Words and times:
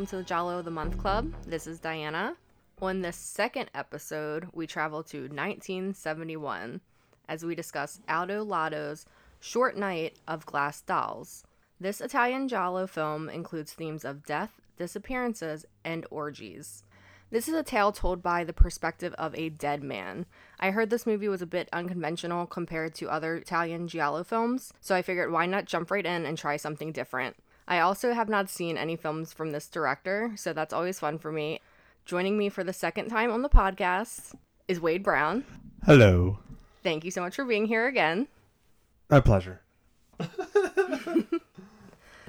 Welcome 0.00 0.16
to 0.16 0.24
the 0.24 0.28
Giallo 0.28 0.58
of 0.58 0.64
the 0.64 0.70
Month 0.70 0.96
Club. 0.96 1.34
This 1.46 1.66
is 1.66 1.78
Diana. 1.78 2.34
On 2.80 3.02
this 3.02 3.18
second 3.18 3.70
episode, 3.74 4.48
we 4.54 4.66
travel 4.66 5.02
to 5.02 5.24
1971 5.24 6.80
as 7.28 7.44
we 7.44 7.54
discuss 7.54 8.00
Aldo 8.08 8.42
Lado's 8.42 9.04
Short 9.40 9.76
Night 9.76 10.16
of 10.26 10.46
Glass 10.46 10.80
Dolls. 10.80 11.44
This 11.78 12.00
Italian 12.00 12.48
Giallo 12.48 12.86
film 12.86 13.28
includes 13.28 13.74
themes 13.74 14.06
of 14.06 14.24
death, 14.24 14.62
disappearances, 14.78 15.66
and 15.84 16.06
orgies. 16.10 16.82
This 17.30 17.46
is 17.46 17.54
a 17.54 17.62
tale 17.62 17.92
told 17.92 18.22
by 18.22 18.42
the 18.42 18.54
perspective 18.54 19.12
of 19.18 19.34
a 19.34 19.50
dead 19.50 19.82
man. 19.82 20.24
I 20.58 20.70
heard 20.70 20.88
this 20.88 21.04
movie 21.04 21.28
was 21.28 21.42
a 21.42 21.46
bit 21.46 21.68
unconventional 21.74 22.46
compared 22.46 22.94
to 22.94 23.10
other 23.10 23.36
Italian 23.36 23.86
Giallo 23.86 24.24
films, 24.24 24.72
so 24.80 24.94
I 24.94 25.02
figured 25.02 25.30
why 25.30 25.44
not 25.44 25.66
jump 25.66 25.90
right 25.90 26.06
in 26.06 26.24
and 26.24 26.38
try 26.38 26.56
something 26.56 26.90
different. 26.90 27.36
I 27.70 27.78
also 27.78 28.12
have 28.12 28.28
not 28.28 28.50
seen 28.50 28.76
any 28.76 28.96
films 28.96 29.32
from 29.32 29.52
this 29.52 29.68
director, 29.68 30.32
so 30.36 30.52
that's 30.52 30.74
always 30.74 30.98
fun 30.98 31.18
for 31.18 31.32
me. 31.32 31.60
Joining 32.04 32.36
me 32.36 32.50
for 32.50 32.62
the 32.64 32.72
second 32.74 33.08
time 33.08 33.30
on 33.30 33.40
the 33.40 33.48
podcast 33.48 34.34
is 34.68 34.80
Wade 34.80 35.02
Brown. 35.02 35.44
Hello. 35.86 36.40
Thank 36.82 37.04
you 37.04 37.10
so 37.10 37.22
much 37.22 37.36
for 37.36 37.44
being 37.46 37.66
here 37.66 37.86
again. 37.86 38.28
My 39.08 39.20
pleasure. 39.20 39.62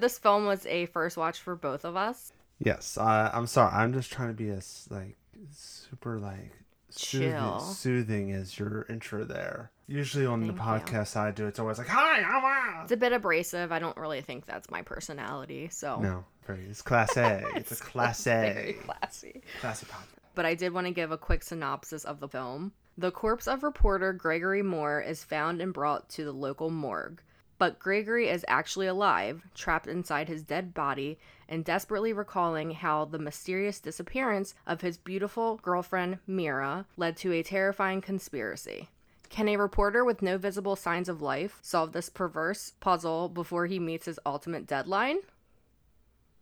This 0.01 0.17
film 0.17 0.47
was 0.47 0.65
a 0.65 0.87
first 0.87 1.15
watch 1.15 1.39
for 1.39 1.55
both 1.55 1.85
of 1.85 1.95
us. 1.95 2.33
Yes, 2.57 2.97
uh, 2.97 3.29
I'm 3.31 3.45
sorry. 3.45 3.71
I'm 3.71 3.93
just 3.93 4.11
trying 4.11 4.29
to 4.29 4.33
be 4.33 4.49
as 4.49 4.87
like 4.89 5.15
super 5.51 6.17
like 6.17 6.53
soothing, 6.89 7.29
Chill. 7.33 7.59
soothing 7.59 8.31
as 8.31 8.57
your 8.57 8.87
intro 8.89 9.23
there. 9.25 9.69
Usually 9.91 10.25
on 10.25 10.39
the 10.47 10.53
Thank 10.53 10.57
you. 10.57 10.63
podcast 10.63 11.17
I 11.17 11.31
do, 11.31 11.47
it's 11.47 11.59
always 11.59 11.77
like, 11.77 11.87
"Hi, 11.87 12.21
I'm 12.21 12.45
out." 12.45 12.83
It's 12.83 12.93
a 12.93 12.97
bit 12.97 13.11
abrasive. 13.11 13.71
I 13.73 13.79
don't 13.79 13.97
really 13.97 14.21
think 14.21 14.45
that's 14.45 14.71
my 14.71 14.81
personality, 14.81 15.67
so 15.69 15.99
No, 15.99 16.23
very. 16.47 16.65
It's 16.69 16.81
class 16.81 17.17
A. 17.17 17.43
it's 17.55 17.73
a 17.73 17.83
class 17.83 18.23
very 18.23 18.69
A. 18.69 18.73
classy. 18.73 19.41
Classy 19.59 19.85
podcast. 19.85 20.19
but 20.33 20.45
I 20.45 20.55
did 20.55 20.71
want 20.73 20.87
to 20.87 20.93
give 20.93 21.11
a 21.11 21.17
quick 21.17 21.43
synopsis 21.43 22.05
of 22.05 22.21
the 22.21 22.29
film. 22.29 22.71
The 22.97 23.11
corpse 23.11 23.47
of 23.47 23.63
reporter 23.63 24.13
Gregory 24.13 24.63
Moore 24.63 25.01
is 25.01 25.23
found 25.25 25.61
and 25.61 25.73
brought 25.73 26.07
to 26.11 26.23
the 26.23 26.31
local 26.31 26.69
morgue. 26.69 27.21
But 27.57 27.77
Gregory 27.77 28.27
is 28.29 28.43
actually 28.47 28.87
alive, 28.87 29.43
trapped 29.53 29.87
inside 29.87 30.27
his 30.29 30.41
dead 30.41 30.73
body, 30.73 31.19
and 31.47 31.63
desperately 31.65 32.11
recalling 32.11 32.71
how 32.71 33.05
the 33.05 33.19
mysterious 33.19 33.79
disappearance 33.79 34.55
of 34.65 34.81
his 34.81 34.97
beautiful 34.97 35.57
girlfriend, 35.61 36.17
Mira, 36.25 36.85
led 36.97 37.17
to 37.17 37.33
a 37.33 37.43
terrifying 37.43 38.01
conspiracy. 38.01 38.89
Can 39.31 39.47
a 39.47 39.55
reporter 39.55 40.03
with 40.03 40.21
no 40.21 40.37
visible 40.37 40.75
signs 40.75 41.07
of 41.07 41.21
life 41.21 41.57
solve 41.61 41.93
this 41.93 42.09
perverse 42.09 42.73
puzzle 42.81 43.29
before 43.29 43.65
he 43.65 43.79
meets 43.79 44.05
his 44.05 44.19
ultimate 44.25 44.67
deadline? 44.67 45.19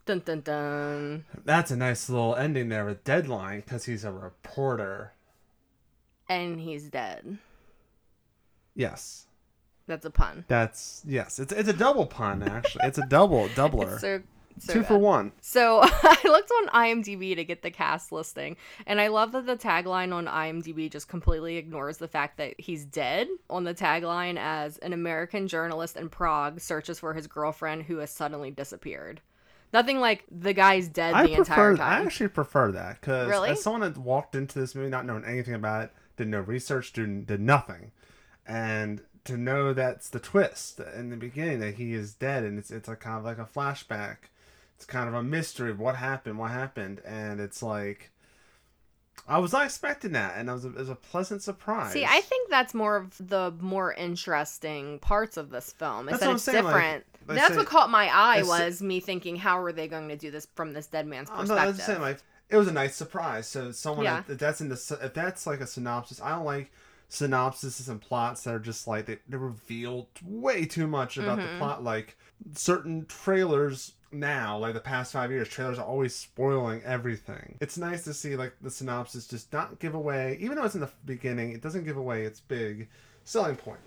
Dun 0.08 0.20
dun 0.26 0.42
dun. 0.42 1.26
That's 1.46 1.70
a 1.70 1.78
nice 1.78 2.10
little 2.10 2.36
ending 2.36 2.70
there 2.70 2.86
with 2.86 3.04
deadline 3.04 3.60
because 3.62 3.86
he's 3.86 4.04
a 4.04 4.12
reporter. 4.12 5.14
And 6.28 6.60
he's 6.60 6.90
dead. 6.90 7.38
Yes, 8.76 9.28
That's 9.88 10.06
a 10.06 10.10
pun. 10.10 10.46
that's 10.48 11.04
yes. 11.06 11.38
It's 11.40 11.52
it's 11.54 11.70
a 11.70 11.74
double 11.74 12.06
pun 12.08 12.42
actually. 12.44 12.86
It's 12.88 12.98
a 12.98 13.06
double 13.08 13.48
doubler. 13.56 14.00
So, 14.00 14.22
so 14.60 14.74
Two 14.74 14.84
for 14.84 14.98
one. 14.98 15.32
So 15.42 15.80
I 15.84 16.18
looked 16.26 16.52
on 16.52 16.68
IMDb 16.68 17.36
to 17.36 17.44
get 17.44 17.62
the 17.62 17.72
cast 17.72 18.12
listing, 18.12 18.58
and 18.86 19.00
I 19.02 19.08
love 19.08 19.32
that 19.32 19.46
the 19.46 19.56
tagline 19.58 20.14
on 20.14 20.26
IMDb 20.26 20.92
just 20.92 21.08
completely 21.08 21.58
ignores 21.58 21.98
the 21.98 22.08
fact 22.08 22.38
that 22.38 22.60
he's 22.60 22.86
dead. 22.86 23.28
On 23.50 23.64
the 23.64 23.74
tagline, 23.74 24.38
as 24.38 24.78
an 24.80 24.94
American 24.94 25.48
journalist 25.48 25.98
in 25.98 26.10
Prague 26.10 26.60
searches 26.60 27.00
for 27.00 27.14
his 27.14 27.28
girlfriend 27.28 27.84
who 27.84 27.98
has 27.98 28.12
suddenly 28.12 28.52
disappeared. 28.52 29.22
Nothing 29.72 30.00
like 30.00 30.24
the 30.32 30.54
guy's 30.54 30.88
dead 30.88 31.14
I 31.14 31.28
the 31.28 31.36
prefer. 31.36 31.72
entire 31.72 31.78
time. 31.78 32.02
I 32.02 32.06
actually 32.06 32.30
prefer 32.30 32.72
that 32.72 33.00
because 33.00 33.28
Really? 33.30 33.50
as 33.52 33.62
someone 33.62 33.82
that 33.82 33.98
walked 33.98 34.34
into 34.36 34.60
this 34.60 34.74
movie 34.74 34.90
not 34.90 35.06
knowing 35.06 35.24
anything 35.26 35.54
about 35.54 35.84
it, 35.84 35.92
did 36.18 36.28
no 36.28 36.40
research, 36.40 36.92
did, 36.92 37.28
did 37.28 37.40
nothing, 37.40 37.92
and 38.48 39.02
to 39.26 39.38
know 39.38 39.74
that's 39.74 40.10
the 40.10 40.20
twist 40.20 40.80
in 40.80 41.10
the 41.12 41.18
beginning 41.18 41.60
that 41.60 41.76
he 41.76 41.94
is 41.94 42.14
dead 42.14 42.44
and 42.44 42.58
it's 42.58 42.72
it's 42.72 42.90
a 42.90 42.96
kind 42.96 43.18
of 43.20 43.24
like 43.26 43.38
a 43.38 43.46
flashback. 43.46 44.18
It's 44.80 44.86
kind 44.86 45.10
of 45.10 45.14
a 45.14 45.22
mystery 45.22 45.70
of 45.72 45.78
what 45.78 45.98
happened, 45.98 46.40
what 46.40 46.52
happened, 46.52 47.02
and 47.06 47.42
it's 47.42 47.62
like 47.62 48.12
I 49.28 49.38
was 49.40 49.52
not 49.52 49.66
expecting 49.66 50.14
that, 50.14 50.38
and 50.38 50.48
it 50.48 50.54
was 50.54 50.64
a, 50.64 50.70
it 50.70 50.76
was 50.78 50.88
a 50.90 50.96
pleasant 50.96 51.44
surprise. 51.44 51.92
See, 51.92 52.06
I 52.06 52.22
think 52.22 52.50
that's 52.50 52.74
more 52.74 52.96
of 52.96 53.14
the 53.20 53.54
more 53.60 53.92
interesting 53.94 55.00
parts 55.00 55.36
of 55.36 55.50
this 55.50 55.74
film. 55.74 56.08
Is 56.08 56.12
That's 56.14 56.20
that 56.22 56.26
what 56.28 56.30
I'm 56.32 56.36
it's 56.38 56.44
saying, 56.46 56.64
different. 56.64 57.06
like 57.28 57.38
that's 57.40 57.50
say- 57.52 57.58
what 57.58 57.66
caught 57.68 57.90
my 57.90 58.08
eye 58.08 58.42
like 58.42 58.46
was 58.68 58.82
me 58.82 59.02
thinking, 59.02 59.36
how 59.36 59.62
are 59.62 59.74
they 59.74 59.90
going 59.90 60.08
to 60.08 60.16
do 60.16 60.32
this 60.32 60.48
from 60.56 60.72
this 60.72 60.88
dead 60.88 61.06
man's 61.06 61.30
I'm 61.30 61.40
perspective? 61.40 61.58
not 61.58 61.68
I'm 61.68 61.74
just 61.74 61.86
saying 61.86 62.02
like 62.02 62.20
it 62.48 62.56
was 62.56 62.70
a 62.70 62.72
nice 62.72 62.96
surprise. 62.96 63.48
So 63.50 63.72
someone 63.72 64.06
Yeah. 64.06 64.24
if 64.30 64.38
that's 64.38 64.62
in 64.62 64.70
the 64.70 65.00
if 65.04 65.14
that's 65.14 65.46
like 65.46 65.60
a 65.60 65.68
synopsis, 65.68 66.22
I 66.22 66.30
don't 66.30 66.46
like 66.46 66.72
synopsises 67.12 67.90
and 67.90 68.00
plots 68.00 68.44
that 68.46 68.54
are 68.56 68.60
just 68.60 68.88
like 68.88 69.08
they, 69.08 69.18
they 69.28 69.36
reveal 69.36 70.08
way 70.26 70.64
too 70.66 70.88
much 70.88 71.18
about 71.18 71.36
the 71.38 71.44
Mhm. 71.44 71.58
plot. 71.58 71.84
Like 71.84 72.18
certain 72.56 73.06
trailers 73.08 73.92
now, 74.12 74.58
like 74.58 74.74
the 74.74 74.80
past 74.80 75.14
five 75.14 75.32
years, 75.32 75.48
trailers 75.48 75.80
are 75.80 75.86
always 75.86 76.16
spoiling 76.16 76.82
everything. 76.84 77.58
It's 77.62 77.78
nice 77.78 78.04
to 78.06 78.14
see 78.14 78.36
like 78.36 78.54
the 78.62 78.72
synopsis 78.72 79.28
just 79.28 79.52
not 79.54 79.80
give 79.80 79.94
away, 79.94 80.38
even 80.40 80.56
though 80.58 80.64
it's 80.66 80.76
in 80.76 80.82
the 80.82 80.90
beginning, 81.06 81.52
it 81.52 81.62
doesn't 81.62 81.84
give 81.86 81.98
away 81.98 82.24
its 82.24 82.40
big 82.40 82.90
selling 83.24 83.56
point. 83.56 83.80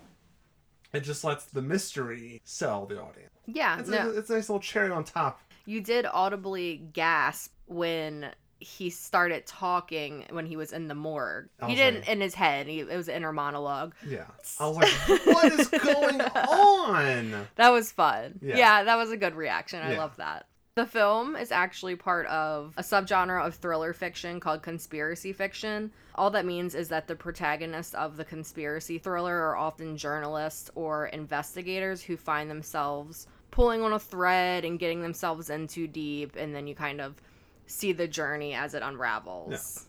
It 0.92 1.00
just 1.00 1.24
lets 1.24 1.46
the 1.46 1.62
mystery 1.62 2.40
sell 2.44 2.84
the 2.86 3.00
audience. 3.00 3.30
yeah, 3.46 3.78
It's, 3.80 3.88
no. 3.88 4.10
a, 4.10 4.18
it's 4.18 4.28
a 4.30 4.34
nice 4.34 4.48
little 4.50 4.60
cherry 4.60 4.90
on 4.90 5.04
top. 5.04 5.40
You 5.64 5.80
did 5.80 6.06
audibly 6.06 6.76
gasp 6.92 7.52
when 7.66 8.30
he 8.62 8.90
started 8.90 9.46
talking 9.46 10.24
when 10.30 10.46
he 10.46 10.56
was 10.56 10.72
in 10.72 10.88
the 10.88 10.94
morgue. 10.94 11.48
He 11.66 11.74
didn't 11.74 12.00
like- 12.00 12.08
in 12.08 12.20
his 12.20 12.34
head. 12.34 12.66
He, 12.66 12.80
it 12.80 12.96
was 12.96 13.08
an 13.08 13.16
inner 13.16 13.32
monologue. 13.32 13.94
Yeah. 14.06 14.24
I 14.58 14.66
was 14.68 14.76
like, 14.76 15.26
what 15.26 15.52
is 15.52 15.68
going 15.84 16.20
on? 16.20 17.46
That 17.56 17.70
was 17.70 17.92
fun. 17.92 18.38
Yeah, 18.42 18.56
Yeah. 18.56 18.84
that 18.84 18.96
was 18.96 19.10
a 19.10 19.16
good 19.16 19.34
reaction. 19.34 19.80
I 19.82 19.92
Yeah. 19.92 19.98
love 19.98 20.16
that. 20.16 20.46
The 20.74 20.86
film 20.86 21.36
is 21.36 21.52
actually 21.52 21.96
part 21.96 22.26
of 22.28 22.72
a 22.78 22.82
subgenre 22.82 23.44
of 23.46 23.54
thriller 23.56 23.92
fiction 23.92 24.40
called 24.40 24.62
conspiracy 24.62 25.34
fiction. 25.34 25.92
All 26.14 26.30
that 26.30 26.46
means 26.46 26.74
is 26.74 26.88
that 26.88 27.06
the 27.06 27.14
protagonists 27.14 27.92
of 27.94 28.16
the 28.16 28.24
conspiracy 28.24 28.96
thriller 28.96 29.36
are 29.36 29.56
often 29.56 29.98
journalists 29.98 30.70
or 30.74 31.06
investigators 31.08 32.00
who 32.02 32.16
find 32.16 32.50
themselves 32.50 33.26
pulling 33.50 33.82
on 33.82 33.92
a 33.92 33.98
thread 33.98 34.64
and 34.64 34.78
getting 34.78 35.02
themselves 35.02 35.50
in 35.50 35.66
too 35.68 35.86
deep, 35.86 36.36
and 36.36 36.54
then 36.54 36.66
you 36.66 36.74
kind 36.74 37.02
of 37.02 37.20
see 37.66 37.92
the 37.92 38.08
journey 38.08 38.54
as 38.54 38.74
it 38.74 38.82
unravels. 38.82 39.86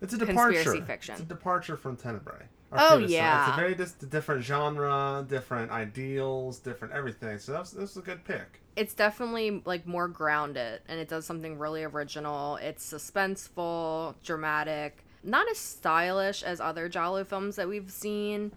It's 0.00 0.14
a 0.14 0.18
Conspiracy 0.18 0.62
departure. 0.64 0.84
fiction. 0.84 1.12
It's 1.14 1.22
a 1.22 1.26
departure 1.26 1.76
from 1.76 1.96
Tenebrae. 1.96 2.46
Oh, 2.72 2.94
one. 3.00 3.08
yeah. 3.08 3.48
It's 3.48 3.56
a 3.56 3.60
very 3.60 3.74
dis- 3.74 3.92
different 3.92 4.42
genre, 4.42 5.24
different 5.28 5.70
ideals, 5.70 6.58
different 6.58 6.94
everything. 6.94 7.38
So 7.38 7.52
that's 7.52 7.70
this 7.70 7.90
is 7.90 7.96
a 7.98 8.00
good 8.00 8.24
pick. 8.24 8.60
it's 8.76 8.94
definitely 8.94 9.62
like 9.66 9.86
more 9.86 10.08
grounded 10.08 10.80
and 10.88 10.98
it 10.98 11.06
does 11.08 11.26
something 11.26 11.58
really 11.58 11.84
original. 11.84 12.56
It's 12.56 12.90
suspenseful, 12.90 14.14
dramatic, 14.24 15.04
not 15.22 15.48
as 15.50 15.58
stylish 15.58 16.42
as 16.42 16.60
other 16.60 16.88
Giallo 16.88 17.24
films 17.24 17.56
that 17.56 17.68
we've 17.68 17.90
seen. 17.90 18.52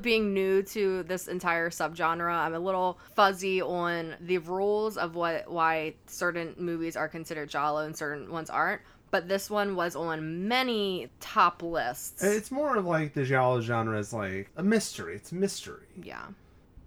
Being 0.00 0.34
new 0.34 0.62
to 0.62 1.02
this 1.04 1.28
entire 1.28 1.70
subgenre, 1.70 2.30
I'm 2.30 2.54
a 2.54 2.58
little 2.58 2.98
fuzzy 3.14 3.62
on 3.62 4.16
the 4.20 4.38
rules 4.38 4.96
of 4.96 5.14
what 5.14 5.50
why 5.50 5.94
certain 6.06 6.54
movies 6.58 6.96
are 6.96 7.08
considered 7.08 7.48
Giallo 7.48 7.84
and 7.86 7.96
certain 7.96 8.30
ones 8.30 8.50
aren't. 8.50 8.82
But 9.10 9.28
this 9.28 9.48
one 9.48 9.76
was 9.76 9.94
on 9.94 10.48
many 10.48 11.08
top 11.20 11.62
lists. 11.62 12.22
It's 12.24 12.50
more 12.50 12.76
of 12.76 12.84
like 12.84 13.14
the 13.14 13.22
giallo 13.24 13.60
genre 13.60 13.96
is 13.98 14.12
like 14.12 14.50
a 14.56 14.62
mystery. 14.62 15.14
It's 15.16 15.32
mystery. 15.32 15.86
yeah. 16.02 16.26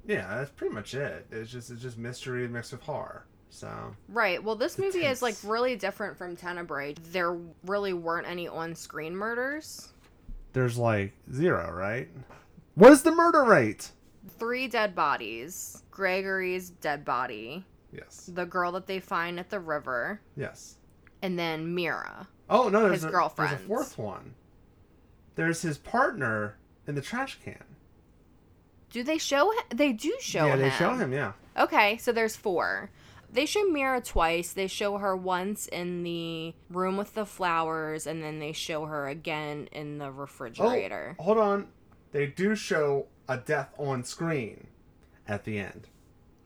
Yeah, 0.05 0.37
that's 0.37 0.51
pretty 0.51 0.73
much 0.73 0.93
it. 0.93 1.25
It's 1.31 1.49
just 1.51 1.69
it's 1.71 1.81
just 1.81 1.97
mystery 1.97 2.47
mixed 2.47 2.71
with 2.73 2.81
horror. 2.81 3.25
So 3.49 3.95
Right. 4.09 4.43
Well, 4.43 4.55
this 4.55 4.77
movie 4.77 5.05
is 5.05 5.21
like 5.21 5.35
really 5.43 5.75
different 5.77 6.17
from 6.17 6.35
Tenebrae. 6.35 6.95
There 7.11 7.37
really 7.65 7.93
weren't 7.93 8.27
any 8.27 8.47
on-screen 8.47 9.15
murders. 9.15 9.89
there's 10.53 10.77
like 10.77 11.13
zero, 11.33 11.71
right? 11.71 12.09
What 12.77 12.91
is 12.91 13.01
the 13.01 13.09
murder 13.09 13.43
rate? 13.43 13.89
Three 14.37 14.67
dead 14.67 14.93
bodies. 14.93 15.81
Gregory's 15.89 16.69
dead 16.69 17.03
body, 17.03 17.65
Yes. 17.91 18.29
the 18.31 18.45
girl 18.45 18.71
that 18.73 18.85
they 18.85 18.99
find 18.99 19.39
at 19.39 19.49
the 19.49 19.59
river, 19.59 20.21
Yes. 20.35 20.75
and 21.23 21.39
then 21.39 21.73
Mira. 21.73 22.27
Oh 22.47 22.69
no, 22.69 22.81
there's 22.81 22.93
His 22.93 23.03
a, 23.05 23.07
There's 23.07 23.15
girlfriends. 23.15 23.63
a 23.63 23.65
fourth 23.65 23.97
one. 23.97 24.35
There's 25.33 25.63
his 25.63 25.79
partner 25.79 26.59
in 26.85 26.93
the 26.93 27.01
trash 27.01 27.39
can. 27.43 27.63
Do 28.91 29.01
they 29.01 29.17
show 29.17 29.49
him? 29.49 29.63
They 29.69 29.91
do 29.91 30.15
show 30.19 30.45
yeah, 30.45 30.53
him. 30.53 30.59
Yeah, 30.59 30.69
they 30.69 30.75
show 30.75 30.93
him. 30.93 31.11
Yeah. 31.13 31.31
Okay, 31.57 31.97
so 31.97 32.11
there's 32.11 32.35
four. 32.35 32.91
They 33.33 33.47
show 33.47 33.63
Mira 33.63 34.01
twice. 34.01 34.53
They 34.53 34.67
show 34.67 34.99
her 34.99 35.17
once 35.17 35.67
in 35.67 36.03
the 36.03 36.53
room 36.69 36.95
with 36.95 37.15
the 37.15 37.25
flowers, 37.25 38.05
and 38.05 38.21
then 38.21 38.37
they 38.37 38.51
show 38.51 38.85
her 38.85 39.07
again 39.07 39.67
in 39.71 39.97
the 39.97 40.05
oh, 40.05 40.09
refrigerator. 40.09 41.15
Oh, 41.17 41.23
hold 41.23 41.37
on. 41.39 41.67
They 42.17 42.25
do 42.25 42.55
show 42.55 43.05
a 43.29 43.37
death 43.37 43.75
on 43.77 44.03
screen 44.03 44.65
at 45.27 45.43
the 45.43 45.59
end. 45.59 45.87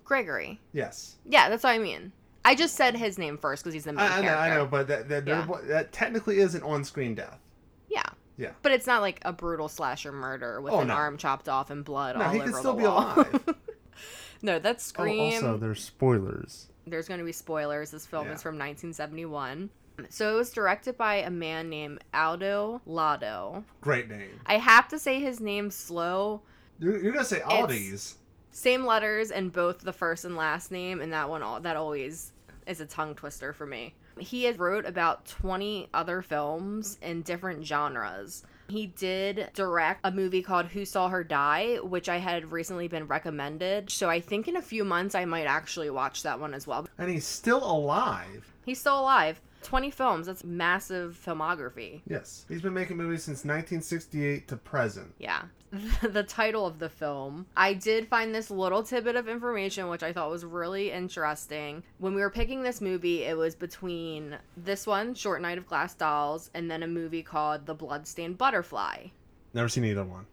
Gregory. 0.04 0.60
Yes. 0.74 1.16
Yeah, 1.26 1.48
that's 1.48 1.64
what 1.64 1.70
I 1.70 1.78
mean. 1.78 2.12
I 2.44 2.56
just 2.56 2.76
said 2.76 2.98
his 2.98 3.18
name 3.18 3.38
first 3.38 3.64
because 3.64 3.74
he's 3.74 3.86
the 3.86 3.94
main 3.94 4.06
I, 4.06 4.18
I 4.18 4.22
know. 4.22 4.36
I 4.36 4.50
know, 4.50 4.66
but 4.66 4.90
that 4.90 5.08
that, 5.08 5.26
Yeah. 5.26 5.48
that 5.68 5.94
technically 5.94 6.40
is 6.40 6.56
an 6.56 6.64
on-screen 6.64 7.16
death. 7.16 7.40
Yeah. 7.88 8.04
Yeah. 8.36 8.52
But 8.64 8.74
it's 8.74 8.86
not 8.86 9.02
like 9.02 9.20
a 9.24 9.32
brutal 9.32 9.70
slasher 9.70 10.12
murder 10.12 10.60
with 10.60 10.74
Oh, 10.74 10.82
an 10.82 10.90
no. 10.90 10.94
arm 10.94 11.16
chopped 11.18 11.48
off 11.48 11.70
and 11.70 11.86
blood 11.86 12.18
No, 12.18 12.26
all 12.26 12.32
he 12.32 12.42
over 12.42 12.52
could 12.52 12.60
still 12.60 12.74
the 12.74 12.78
be 12.80 12.84
wall. 12.84 13.14
alive. 13.16 13.56
no, 14.42 14.60
that's 14.60 14.86
Oh, 14.86 14.90
Scream. 14.90 15.34
also, 15.36 15.56
there's 15.56 15.82
spoilers. 15.82 16.68
There's 16.86 17.08
going 17.08 17.22
to 17.22 17.26
be 17.26 17.32
spoilers. 17.32 17.92
This 17.92 18.06
film 18.06 18.28
Yeah. 18.28 18.34
is 18.34 18.42
from 18.44 18.56
1971. 18.56 19.70
So 20.10 20.34
it 20.34 20.38
was 20.38 20.52
directed 20.52 20.98
by 20.98 21.16
a 21.16 21.30
man 21.30 21.70
named 21.70 22.04
Aldo 22.14 22.82
Lado. 22.86 23.64
Great 23.82 24.10
name. 24.10 24.40
I 24.46 24.58
have 24.58 24.88
to 24.90 25.00
say 25.00 25.20
his 25.20 25.40
name 25.40 25.70
slow. 25.72 26.42
You're, 26.80 26.98
you're 27.02 27.14
gonna 27.14 27.26
say 27.26 27.40
Aldi's. 27.42 28.16
Same 28.52 28.86
letters 28.86 29.32
in 29.32 29.50
both 29.50 29.80
the 29.82 29.94
first 29.94 30.26
and 30.26 30.36
last 30.36 30.72
name, 30.72 31.02
and 31.02 31.14
that 31.14 31.30
one 31.30 31.42
al- 31.44 31.62
that 31.62 31.78
always 31.78 32.34
is 32.68 32.82
a 32.82 32.86
tongue 32.86 33.16
twister 33.16 33.54
for 33.54 33.66
me. 33.66 33.94
He 34.18 34.44
has 34.44 34.58
wrote 34.58 34.86
about 34.86 35.26
20 35.26 35.88
other 35.94 36.22
films 36.22 36.98
in 37.02 37.22
different 37.22 37.66
genres. 37.66 38.44
He 38.68 38.88
did 38.88 39.50
direct 39.54 40.02
a 40.04 40.12
movie 40.12 40.42
called 40.42 40.68
Who 40.68 40.86
Saw 40.86 41.10
Her 41.10 41.24
Die, 41.24 41.78
which 41.78 42.10
I 42.10 42.18
had 42.18 42.52
recently 42.52 42.88
been 42.88 43.08
recommended. 43.08 43.90
So 43.90 44.10
I 44.10 44.20
think 44.20 44.48
in 44.48 44.56
a 44.58 44.62
few 44.62 44.84
months 44.84 45.16
I 45.16 45.26
might 45.26 45.46
actually 45.46 45.90
watch 45.90 46.24
that 46.24 46.40
one 46.40 46.54
as 46.54 46.68
well. 46.68 46.88
and 46.98 47.10
he's 47.10 47.26
still 47.26 47.64
alive. 47.64 48.52
He's 48.66 48.80
still 48.80 49.00
alive. 49.00 49.40
20 49.64 49.92
films, 49.92 50.28
that's 50.28 50.44
massive 50.44 51.20
filmography. 51.24 52.02
Yes, 52.08 52.46
he's 52.48 52.62
been 52.62 52.74
making 52.74 52.98
movies 52.98 53.24
since 53.24 53.40
1968 53.40 54.48
to 54.48 54.58
present. 54.58 55.14
Yeah. 55.20 55.44
the 56.02 56.24
title 56.24 56.66
of 56.66 56.80
the 56.80 56.90
film. 56.90 57.46
I 57.56 57.74
did 57.74 58.08
find 58.08 58.36
this 58.36 58.52
little 58.52 58.84
tidbit 58.84 59.16
of 59.16 59.30
information 59.30 59.88
which 59.88 60.04
I 60.04 60.12
thought 60.12 60.30
was 60.30 60.44
really 60.44 60.92
interesting. 60.92 61.84
When 62.00 62.14
we 62.14 62.22
were 62.22 62.30
picking 62.30 62.62
this 62.62 62.82
movie, 62.82 63.24
it 63.24 63.38
was 63.38 63.56
between 63.56 64.38
this 64.58 64.86
one, 64.86 65.14
Short 65.14 65.42
Night 65.42 65.58
of 65.58 65.68
Glass 65.68 65.94
Dolls, 65.94 66.50
and 66.54 66.70
then 66.70 66.84
a 66.84 66.88
movie 66.88 67.24
called 67.24 67.66
The 67.66 67.74
Bloodstained 67.74 68.38
Butterfly. 68.38 69.08
Never 69.54 69.70
seen 69.70 69.86
either 69.86 70.04
one. 70.04 70.26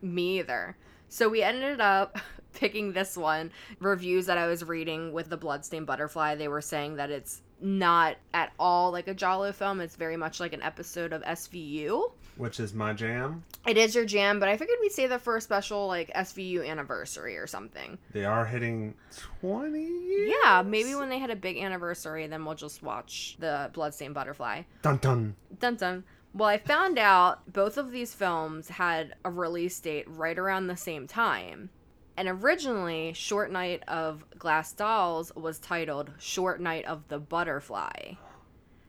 Me 0.00 0.38
either. 0.38 0.76
So 1.08 1.28
we 1.28 1.42
ended 1.42 1.80
up 1.80 2.18
picking 2.52 2.92
this 2.92 3.16
one. 3.16 3.50
Reviews 3.80 4.26
that 4.26 4.38
I 4.38 4.46
was 4.46 4.64
reading 4.64 5.12
with 5.12 5.28
The 5.28 5.36
Bloodstained 5.36 5.86
Butterfly, 5.86 6.36
they 6.36 6.48
were 6.48 6.60
saying 6.60 6.96
that 6.96 7.10
it's 7.10 7.42
not 7.64 8.16
at 8.34 8.52
all 8.58 8.92
like 8.92 9.08
a 9.08 9.14
Giallo 9.14 9.50
film. 9.52 9.80
It's 9.80 9.96
very 9.96 10.16
much 10.16 10.38
like 10.38 10.52
an 10.52 10.62
episode 10.62 11.12
of 11.12 11.22
SVU. 11.22 12.12
Which 12.36 12.60
is 12.60 12.74
my 12.74 12.92
jam. 12.92 13.44
It 13.66 13.78
is 13.78 13.94
your 13.94 14.04
jam, 14.04 14.38
but 14.38 14.48
I 14.48 14.56
figured 14.56 14.76
we'd 14.80 14.92
say 14.92 15.06
that 15.06 15.22
for 15.22 15.36
a 15.36 15.40
special 15.40 15.86
like 15.86 16.12
SVU 16.14 16.68
anniversary 16.68 17.36
or 17.36 17.46
something. 17.46 17.96
They 18.12 18.24
are 18.24 18.44
hitting 18.44 18.94
20 19.40 19.80
years. 19.80 20.34
Yeah, 20.44 20.62
maybe 20.62 20.94
when 20.94 21.08
they 21.08 21.18
had 21.18 21.30
a 21.30 21.36
big 21.36 21.56
anniversary, 21.56 22.26
then 22.26 22.44
we'll 22.44 22.54
just 22.54 22.82
watch 22.82 23.36
the 23.38 23.70
Bloodstained 23.72 24.14
Butterfly. 24.14 24.62
Dun 24.82 24.98
dun. 24.98 25.34
Dun 25.58 25.76
dun. 25.76 26.04
Well, 26.34 26.48
I 26.48 26.58
found 26.58 26.98
out 26.98 27.50
both 27.52 27.78
of 27.78 27.92
these 27.92 28.12
films 28.12 28.68
had 28.68 29.14
a 29.24 29.30
release 29.30 29.78
date 29.78 30.04
right 30.08 30.38
around 30.38 30.66
the 30.66 30.76
same 30.76 31.06
time. 31.06 31.70
And 32.16 32.28
originally, 32.28 33.12
Short 33.12 33.50
Night 33.50 33.82
of 33.88 34.24
Glass 34.38 34.72
Dolls 34.72 35.34
was 35.34 35.58
titled 35.58 36.10
Short 36.18 36.60
Night 36.60 36.84
of 36.84 37.08
the 37.08 37.18
Butterfly. 37.18 38.14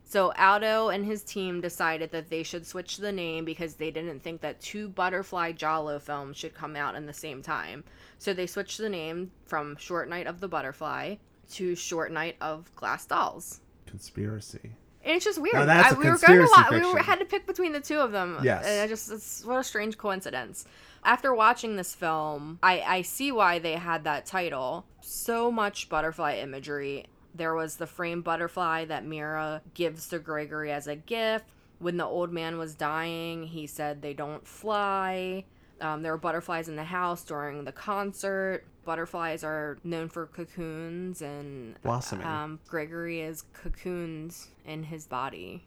So 0.08 0.32
Aldo 0.38 0.90
and 0.90 1.04
his 1.04 1.24
team 1.24 1.62
decided 1.62 2.12
that 2.12 2.30
they 2.30 2.44
should 2.44 2.68
switch 2.68 2.98
the 2.98 3.12
name 3.12 3.44
because 3.44 3.76
they 3.76 3.90
didn't 3.90 4.22
think 4.22 4.42
that 4.42 4.62
two 4.62 4.88
Butterfly 4.90 5.54
Giallo 5.54 5.98
films 5.98 6.38
should 6.38 6.54
come 6.54 6.76
out 6.76 6.94
in 6.94 7.08
the 7.08 7.14
same 7.14 7.42
time. 7.42 7.84
So 8.20 8.32
they 8.32 8.46
switched 8.46 8.78
the 8.78 8.90
name 8.90 9.32
from 9.46 9.76
Short 9.78 10.08
Night 10.08 10.28
of 10.28 10.40
the 10.40 10.48
Butterfly 10.48 11.16
to 11.54 11.76
Short 11.76 12.12
Night 12.12 12.36
of 12.40 12.74
Glass 12.76 13.08
Dolls. 13.08 13.62
Conspiracy. 13.88 14.72
And 15.04 15.16
it's 15.16 15.26
just 15.26 15.42
weird. 15.42 15.56
Now 15.56 15.66
that's 15.66 15.94
I, 15.94 15.98
we 15.98 16.06
were 16.06 16.18
going 16.18 16.20
to 16.20 16.26
conspiracy. 16.26 16.64
We 16.72 16.78
were, 16.78 16.84
fiction. 16.94 17.06
had 17.06 17.20
to 17.20 17.26
pick 17.26 17.46
between 17.46 17.74
the 17.74 17.80
two 17.80 18.00
of 18.00 18.12
them. 18.12 18.40
Yes. 18.44 18.66
And 18.66 18.82
I 18.82 18.88
just 18.88 19.12
it's 19.12 19.44
what 19.46 19.60
a 19.60 19.64
strange 19.64 19.98
coincidence. 19.98 20.66
After 21.06 21.34
watching 21.36 21.76
this 21.76 21.94
film, 21.94 22.58
I 22.64 22.82
I 22.82 23.02
see 23.04 23.32
why 23.32 23.60
they 23.60 23.74
had 23.74 24.04
that 24.04 24.26
title. 24.26 24.86
So 25.02 25.52
much 25.52 25.88
butterfly 25.88 26.38
imagery. 26.38 27.06
There 27.34 27.54
was 27.54 27.78
the 27.78 27.86
framed 27.88 28.24
butterfly 28.24 28.86
that 28.86 29.06
Mira 29.06 29.62
gives 29.76 30.08
to 30.10 30.20
Gregory 30.20 30.72
as 30.72 30.88
a 30.88 30.96
gift. 30.96 31.46
When 31.80 31.98
the 31.98 32.06
old 32.06 32.32
man 32.32 32.58
was 32.58 32.74
dying, 32.74 33.44
he 33.44 33.68
said 33.68 34.02
they 34.02 34.14
don't 34.14 34.48
fly. 34.48 35.46
Um, 35.82 36.02
there 36.02 36.14
were 36.14 36.18
butterflies 36.18 36.70
in 36.70 36.76
the 36.78 36.86
house 36.86 37.24
during 37.24 37.66
the 37.66 37.72
concert. 37.72 38.64
Butterflies 38.86 39.44
are 39.44 39.78
known 39.84 40.10
for 40.10 40.28
cocoons, 40.28 41.22
and 41.22 41.80
Blossoming. 41.82 42.26
um, 42.26 42.60
Gregory 42.68 43.20
is 43.22 43.44
cocoons 43.54 44.48
in 44.66 44.84
his 44.84 45.06
body. 45.06 45.66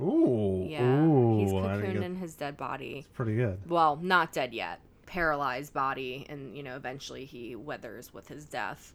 Ooh. 0.00 0.66
Yeah, 0.68 1.04
Ooh. 1.04 1.38
he's 1.38 1.52
cocooned 1.52 2.02
in 2.02 2.16
his 2.16 2.34
dead 2.34 2.56
body. 2.56 2.98
It's 2.98 3.08
pretty 3.08 3.36
good. 3.36 3.58
Well, 3.68 3.96
not 3.96 4.32
dead 4.32 4.52
yet. 4.52 4.80
Paralyzed 5.06 5.72
body, 5.72 6.26
and 6.28 6.56
you 6.56 6.62
know, 6.62 6.76
eventually 6.76 7.24
he 7.24 7.54
withers 7.54 8.12
with 8.12 8.28
his 8.28 8.44
death. 8.44 8.92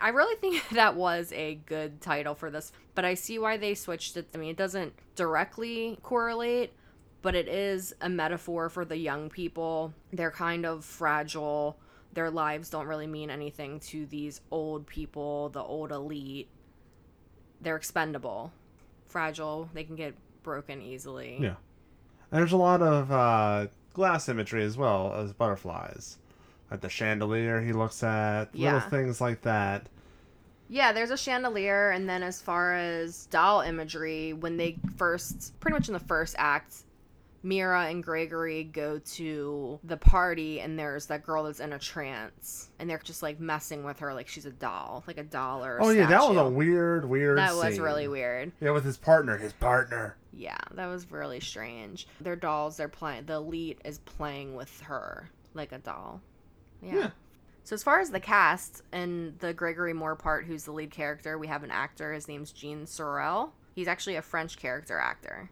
I 0.00 0.08
really 0.08 0.36
think 0.36 0.68
that 0.72 0.96
was 0.96 1.32
a 1.32 1.56
good 1.66 2.00
title 2.00 2.34
for 2.34 2.50
this, 2.50 2.72
but 2.94 3.04
I 3.04 3.14
see 3.14 3.38
why 3.38 3.56
they 3.56 3.74
switched 3.74 4.16
it. 4.16 4.28
I 4.34 4.38
mean, 4.38 4.50
it 4.50 4.56
doesn't 4.56 4.94
directly 5.14 5.98
correlate, 6.02 6.72
but 7.20 7.34
it 7.34 7.48
is 7.48 7.94
a 8.00 8.08
metaphor 8.08 8.68
for 8.68 8.84
the 8.84 8.96
young 8.96 9.28
people. 9.30 9.92
They're 10.12 10.30
kind 10.30 10.64
of 10.64 10.84
fragile. 10.84 11.78
Their 12.14 12.30
lives 12.30 12.68
don't 12.68 12.86
really 12.86 13.06
mean 13.06 13.30
anything 13.30 13.80
to 13.80 14.06
these 14.06 14.40
old 14.50 14.86
people, 14.86 15.48
the 15.50 15.62
old 15.62 15.92
elite. 15.92 16.48
They're 17.60 17.76
expendable, 17.76 18.52
fragile. 19.12 19.68
They 19.74 19.84
can 19.84 19.94
get 19.96 20.14
broken 20.42 20.82
easily. 20.82 21.36
Yeah. 21.40 21.54
And 22.30 22.40
there's 22.40 22.52
a 22.52 22.56
lot 22.56 22.82
of 22.82 23.12
uh, 23.12 23.66
glass 23.92 24.28
imagery 24.28 24.64
as 24.64 24.76
well 24.76 25.14
as 25.14 25.32
butterflies. 25.32 26.18
Like 26.70 26.80
the 26.80 26.88
chandelier 26.88 27.60
he 27.60 27.72
looks 27.72 28.02
at, 28.02 28.46
Yeah. 28.54 28.74
little 28.74 28.88
things 28.90 29.20
like 29.20 29.42
that. 29.42 29.88
Yeah, 30.68 30.92
there's 30.92 31.10
a 31.10 31.18
chandelier, 31.18 31.90
and 31.90 32.08
then 32.08 32.22
as 32.22 32.40
far 32.40 32.72
as 32.74 33.26
doll 33.26 33.60
imagery, 33.60 34.32
when 34.32 34.56
they 34.56 34.76
first, 34.96 35.52
pretty 35.60 35.74
much 35.74 35.88
in 35.88 35.92
the 35.92 36.00
first 36.00 36.34
act, 36.38 36.84
Mira 37.42 37.86
and 37.86 38.02
Gregory 38.02 38.64
go 38.64 38.98
to 38.98 39.80
the 39.84 39.96
party, 39.96 40.60
and 40.60 40.78
there's 40.78 41.06
that 41.06 41.24
girl 41.24 41.44
that's 41.44 41.60
in 41.60 41.72
a 41.72 41.78
trance, 41.78 42.70
and 42.78 42.88
they're 42.88 42.98
just 42.98 43.22
like 43.22 43.40
messing 43.40 43.84
with 43.84 43.98
her 43.98 44.14
like 44.14 44.28
she's 44.28 44.46
a 44.46 44.50
doll, 44.50 45.02
like 45.06 45.18
a 45.18 45.24
doll 45.24 45.64
or 45.64 45.78
a 45.78 45.84
Oh 45.84 45.90
yeah, 45.90 46.06
that 46.06 46.28
was 46.28 46.36
a 46.36 46.48
weird, 46.48 47.08
weird. 47.08 47.38
That 47.38 47.54
was 47.54 47.74
scene. 47.74 47.82
really 47.82 48.08
weird. 48.08 48.52
Yeah, 48.60 48.70
with 48.70 48.84
his 48.84 48.96
partner, 48.96 49.36
his 49.36 49.52
partner. 49.52 50.16
Yeah, 50.32 50.58
that 50.72 50.86
was 50.86 51.10
really 51.10 51.40
strange. 51.40 52.06
Their 52.20 52.36
dolls, 52.36 52.76
they're 52.76 52.88
playing. 52.88 53.26
The 53.26 53.34
elite 53.34 53.80
is 53.84 53.98
playing 53.98 54.54
with 54.54 54.80
her 54.82 55.28
like 55.54 55.72
a 55.72 55.78
doll. 55.78 56.20
Yeah. 56.80 56.94
Yeah. 56.94 57.10
So 57.64 57.74
as 57.74 57.82
far 57.82 58.00
as 58.00 58.10
the 58.10 58.18
cast 58.20 58.82
and 58.90 59.38
the 59.38 59.52
Gregory 59.54 59.92
Moore 59.92 60.16
part, 60.16 60.44
who's 60.46 60.64
the 60.64 60.72
lead 60.72 60.90
character, 60.90 61.38
we 61.38 61.46
have 61.46 61.62
an 61.62 61.70
actor. 61.70 62.12
His 62.12 62.26
name's 62.26 62.50
Jean 62.50 62.86
Sorel. 62.86 63.52
He's 63.74 63.86
actually 63.86 64.16
a 64.16 64.22
French 64.22 64.56
character 64.56 64.98
actor. 64.98 65.48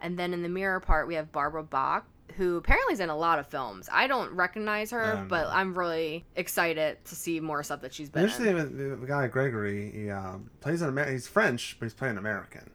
And 0.00 0.18
then 0.18 0.32
in 0.32 0.42
the 0.42 0.48
mirror 0.48 0.80
part, 0.80 1.08
we 1.08 1.14
have 1.14 1.32
Barbara 1.32 1.62
Bach, 1.62 2.06
who 2.36 2.56
apparently 2.56 2.92
is 2.92 3.00
in 3.00 3.08
a 3.08 3.16
lot 3.16 3.38
of 3.38 3.46
films. 3.46 3.88
I 3.90 4.06
don't 4.06 4.30
recognize 4.32 4.90
her, 4.90 5.14
don't 5.14 5.28
but. 5.28 5.46
I'm 5.48 5.76
really 5.76 6.24
excited 6.36 7.02
to 7.04 7.14
see 7.14 7.40
more 7.40 7.62
stuff 7.62 7.80
that 7.80 7.94
she's 7.94 8.10
been 8.10 8.24
in. 8.24 8.28
Interesting, 8.28 8.76
the, 8.76 8.96
the 8.96 9.06
guy 9.06 9.26
Gregory, 9.28 9.90
he 9.90 10.10
um, 10.10 10.50
plays 10.60 10.82
an 10.82 10.88
Amer- 10.88 11.10
He's 11.10 11.26
French, 11.26 11.76
but 11.78 11.86
he's 11.86 11.94
playing 11.94 12.18
American. 12.18 12.70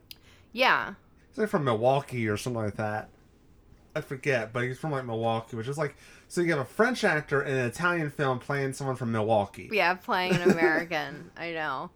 Yeah. 0.52 0.96
He's 1.30 1.38
like 1.38 1.50
from 1.50 1.64
Milwaukee 1.64 2.28
or 2.28 2.38
something 2.38 2.62
like 2.64 2.76
that. 2.76 3.10
I 3.96 4.02
forget, 4.02 4.54
but 4.54 4.64
he's 4.64 4.80
from 4.80 4.92
like 4.92 5.06
Milwaukee, 5.06 5.58
which 5.58 5.68
is 5.68 5.78
like 5.78 5.96
so 6.28 6.40
you 6.40 6.52
have 6.52 6.62
a 6.62 6.66
French 6.66 7.04
actor 7.04 7.42
in 7.42 7.58
an 7.58 7.66
Italian 7.66 8.10
film 8.10 8.40
playing 8.40 8.72
someone 8.72 8.96
from 8.96 9.12
Milwaukee. 9.12 9.70
Yeah, 9.72 9.96
playing 9.96 10.36
an 10.36 10.50
American. 10.50 11.30
I 11.38 11.52
know. 11.52 11.90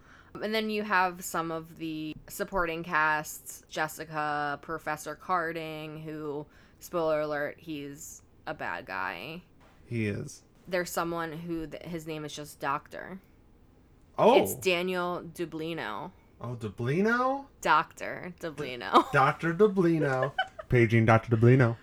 And 0.43 0.53
then 0.53 0.69
you 0.69 0.83
have 0.83 1.23
some 1.23 1.51
of 1.51 1.77
the 1.77 2.15
supporting 2.27 2.83
casts 2.83 3.63
Jessica, 3.69 4.59
Professor 4.61 5.15
Carding, 5.15 6.01
who, 6.01 6.45
spoiler 6.79 7.21
alert, 7.21 7.55
he's 7.57 8.21
a 8.47 8.53
bad 8.53 8.85
guy. 8.85 9.41
He 9.85 10.07
is. 10.07 10.43
There's 10.67 10.89
someone 10.89 11.31
who 11.31 11.67
th- 11.67 11.83
his 11.83 12.07
name 12.07 12.25
is 12.25 12.33
just 12.33 12.59
Doctor. 12.59 13.19
Oh, 14.17 14.41
It's 14.41 14.55
Daniel 14.55 15.23
Dublino. 15.33 16.11
oh, 16.41 16.55
Dublino, 16.59 17.45
Doctor 17.61 18.33
Dublino. 18.39 19.11
Doctor 19.11 19.53
Dublino, 19.53 20.31
paging 20.69 21.05
Doctor 21.05 21.35
Dublino. 21.35 21.75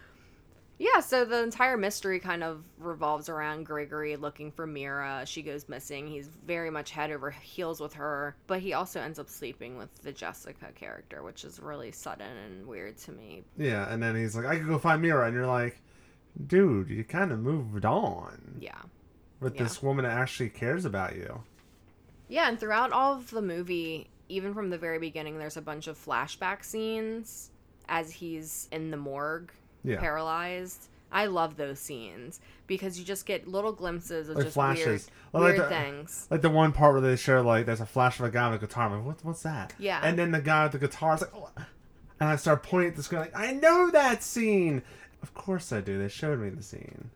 Yeah, 0.78 1.00
so 1.00 1.24
the 1.24 1.42
entire 1.42 1.76
mystery 1.76 2.18
kind 2.18 2.42
of 2.42 2.64
revolves 2.78 3.28
around 3.28 3.64
Gregory 3.66 4.16
looking 4.16 4.50
for 4.50 4.66
Mira. 4.66 5.22
She 5.26 5.42
goes 5.42 5.68
missing. 5.68 6.08
He's 6.08 6.28
very 6.46 6.70
much 6.70 6.90
head 6.90 7.10
over 7.12 7.30
heels 7.30 7.80
with 7.80 7.92
her, 7.94 8.34
but 8.46 8.60
he 8.60 8.72
also 8.72 9.00
ends 9.00 9.18
up 9.18 9.28
sleeping 9.28 9.76
with 9.78 9.94
the 10.02 10.12
Jessica 10.12 10.72
character, 10.74 11.22
which 11.22 11.44
is 11.44 11.60
really 11.60 11.92
sudden 11.92 12.36
and 12.46 12.66
weird 12.66 12.96
to 12.98 13.12
me. 13.12 13.44
Yeah, 13.56 13.92
and 13.92 14.02
then 14.02 14.16
he's 14.16 14.34
like, 14.34 14.46
I 14.46 14.56
could 14.58 14.66
go 14.66 14.78
find 14.78 15.00
Mira, 15.02 15.26
and 15.26 15.34
you're 15.34 15.46
like, 15.46 15.80
dude, 16.46 16.88
you 16.90 17.04
kind 17.04 17.30
of 17.30 17.38
moved 17.38 17.84
on 17.84 18.56
Yeah. 18.60 18.80
with 19.40 19.54
Yeah. 19.54 19.62
this 19.64 19.82
woman 19.82 20.04
that 20.04 20.16
actually 20.16 20.48
cares 20.50 20.84
about 20.84 21.14
you. 21.14 21.42
Yeah, 22.28 22.48
and 22.48 22.58
throughout 22.58 22.92
all 22.92 23.14
of 23.14 23.30
the 23.30 23.42
movie, 23.42 24.08
even 24.28 24.54
from 24.54 24.70
the 24.70 24.78
very 24.78 24.98
beginning, 24.98 25.38
there's 25.38 25.58
a 25.58 25.62
bunch 25.62 25.86
of 25.86 25.96
flashback 26.02 26.64
scenes 26.64 27.50
as 27.88 28.10
he's 28.10 28.68
in 28.72 28.90
the 28.90 28.96
morgue, 28.96 29.52
Yeah. 29.84 29.98
paralyzed. 30.00 30.88
I 31.14 31.26
love 31.26 31.56
those 31.56 31.78
scenes 31.78 32.40
because 32.66 32.98
you 32.98 33.04
just 33.04 33.26
get 33.26 33.46
little 33.46 33.72
glimpses 33.72 34.30
of 34.30 34.36
Like 34.36 34.44
just 34.46 34.54
flashes. 34.54 35.10
weird, 35.32 35.44
Like 35.44 35.56
weird 35.58 35.58
the- 35.58 35.68
things. 35.68 36.26
Like 36.30 36.40
the 36.42 36.48
one 36.50 36.72
part 36.72 36.92
where 36.92 37.02
they 37.02 37.16
show 37.16 37.42
like 37.42 37.66
there's 37.66 37.82
a 37.82 37.86
flash 37.86 38.18
of 38.18 38.24
a 38.24 38.30
guy 38.30 38.50
with 38.50 38.62
a 38.62 38.66
guitar. 38.66 38.86
I'm 38.86 38.92
like, 38.98 39.04
what, 39.06 39.24
what's 39.24 39.42
that? 39.42 39.74
Yeah. 39.78 40.00
And 40.02 40.18
then 40.18 40.30
the 40.30 40.40
guy 40.40 40.62
with 40.64 40.72
the 40.72 40.78
guitar 40.78 41.14
is 41.16 41.20
like, 41.20 41.34
oh. 41.34 41.50
and 41.56 42.28
I 42.30 42.36
start 42.36 42.62
pointing 42.62 42.90
at 42.90 42.96
the 42.96 43.02
screen 43.02 43.20
like, 43.20 43.36
I 43.36 43.52
know 43.52 43.90
that 43.90 44.22
scene. 44.22 44.82
Of 45.22 45.34
course 45.34 45.70
I 45.72 45.80
do. 45.82 45.98
They 45.98 46.08
showed 46.08 46.38
me 46.40 46.48
the 46.48 46.62
scene. 46.62 47.10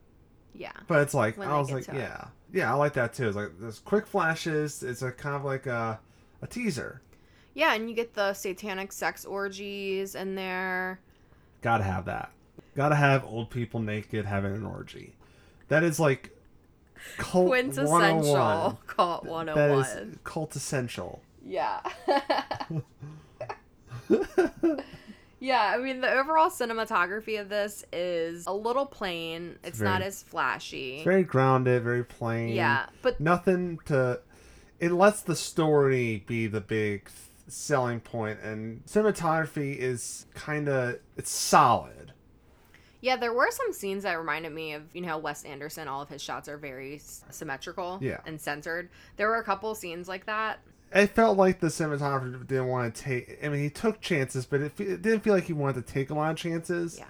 Yeah. 0.55 0.73
But 0.87 1.01
it's 1.01 1.15
like 1.15 1.39
When 1.39 1.49
I 1.49 1.59
was 1.59 1.71
like, 1.71 1.85
to 1.87 1.93
it. 1.93 1.99
yeah, 1.99 2.25
yeah, 2.53 2.71
I 2.71 2.75
like 2.77 2.93
that 2.95 3.15
too. 3.15 3.29
It's 3.29 3.37
like 3.37 3.59
there's 3.59 3.79
quick 3.79 4.07
flashes. 4.07 4.83
It's 4.83 5.01
a 5.03 5.11
kind 5.11 5.35
of 5.35 5.45
like 5.45 5.67
a, 5.67 5.99
a 6.43 6.47
teaser. 6.47 7.01
Yeah, 7.55 7.75
and 7.75 7.89
you 7.89 7.97
get 7.97 8.13
the 8.15 8.35
satanic 8.35 8.93
sex 8.93 9.25
orgies 9.25 10.15
in 10.15 10.35
there. 10.35 11.01
Gotta 11.63 11.85
have 11.85 12.05
that. 12.05 12.31
Gotta 12.77 12.95
have 12.95 13.25
old 13.25 13.51
people 13.51 13.81
naked 13.81 14.27
having 14.27 14.55
an 14.55 14.67
orgy. 14.67 15.15
That 15.69 15.83
is 15.83 15.99
like 15.99 16.31
cult 17.17 17.49
101. 17.49 17.89
Quintessential 17.89 18.37
oh 18.37 18.79
cult 18.87 19.25
101. 19.25 19.81
is 19.81 19.97
oh 19.97 20.19
cult 20.25 20.55
essential. 20.57 21.23
Yeah. 21.45 21.81
yeah, 25.41 25.73
I 25.75 25.79
mean, 25.79 26.01
the 26.01 26.11
overall 26.11 26.51
cinematography 26.51 27.41
of 27.41 27.49
this 27.49 27.85
is 27.93 28.47
a 28.47 28.53
little 28.53 28.87
plain. 28.87 29.59
It's 29.65 29.81
not 29.81 29.99
very- 29.99 30.09
as 30.09 30.23
flashy. 30.23 30.97
It's 30.97 31.05
very 31.05 31.25
grounded, 31.25 31.83
very 31.83 32.05
plain. 32.05 32.51
yeah, 32.51 32.87
but 33.01 33.21
nothing 33.21 33.79
to 33.87 34.21
it 34.79 34.93
lets 34.93 35.23
the 35.23 35.37
story 35.37 36.25
be 36.27 36.47
the 36.47 36.61
big 36.61 37.09
selling 37.49 38.01
point 38.01 38.41
and 38.41 38.85
cinematography 38.87 39.77
is 39.77 40.27
kind 40.35 40.69
of 40.69 40.99
it's 41.17 41.31
solid 41.31 42.13
yeah, 43.07 43.17
there 43.17 43.33
were 43.33 43.51
some 43.51 43.73
scenes 43.73 44.03
that 44.03 44.15
reminded 44.19 44.53
me 44.53 44.73
of, 44.75 44.83
you 44.95 45.01
know, 45.01 45.17
Wes 45.19 45.45
Anderson, 45.45 45.87
all 45.89 46.03
of 46.03 46.09
his 46.09 46.21
shots 46.23 46.49
are 46.49 46.57
very 46.59 47.01
symmetrical 47.31 47.99
Yeah. 48.03 48.21
and 48.27 48.41
centered. 48.41 48.89
There 49.17 49.29
were 49.29 49.39
a 49.39 49.45
couple 49.45 49.75
scenes 49.75 50.09
like 50.09 50.27
that. 50.27 50.59
it 50.93 51.09
felt 51.11 51.37
like 51.39 51.61
the 51.61 51.67
cinematographer 51.69 52.47
didn't 52.47 52.69
want 52.69 52.95
to 52.95 53.03
take 53.03 53.39
i 53.45 53.49
mean 53.49 53.61
he 53.61 53.69
took 53.71 54.01
chances 54.01 54.47
but 54.47 54.61
it, 54.61 54.71
fe- 54.73 54.85
it 54.85 55.03
didn't 55.03 55.21
feel 55.21 55.35
like 55.35 55.43
he 55.45 55.53
wanted 55.53 55.85
to 55.85 55.93
take 55.93 56.11
a 56.11 56.15
lot 56.15 56.31
of 56.31 56.37
chances 56.37 56.97
Yeah. 56.99 57.05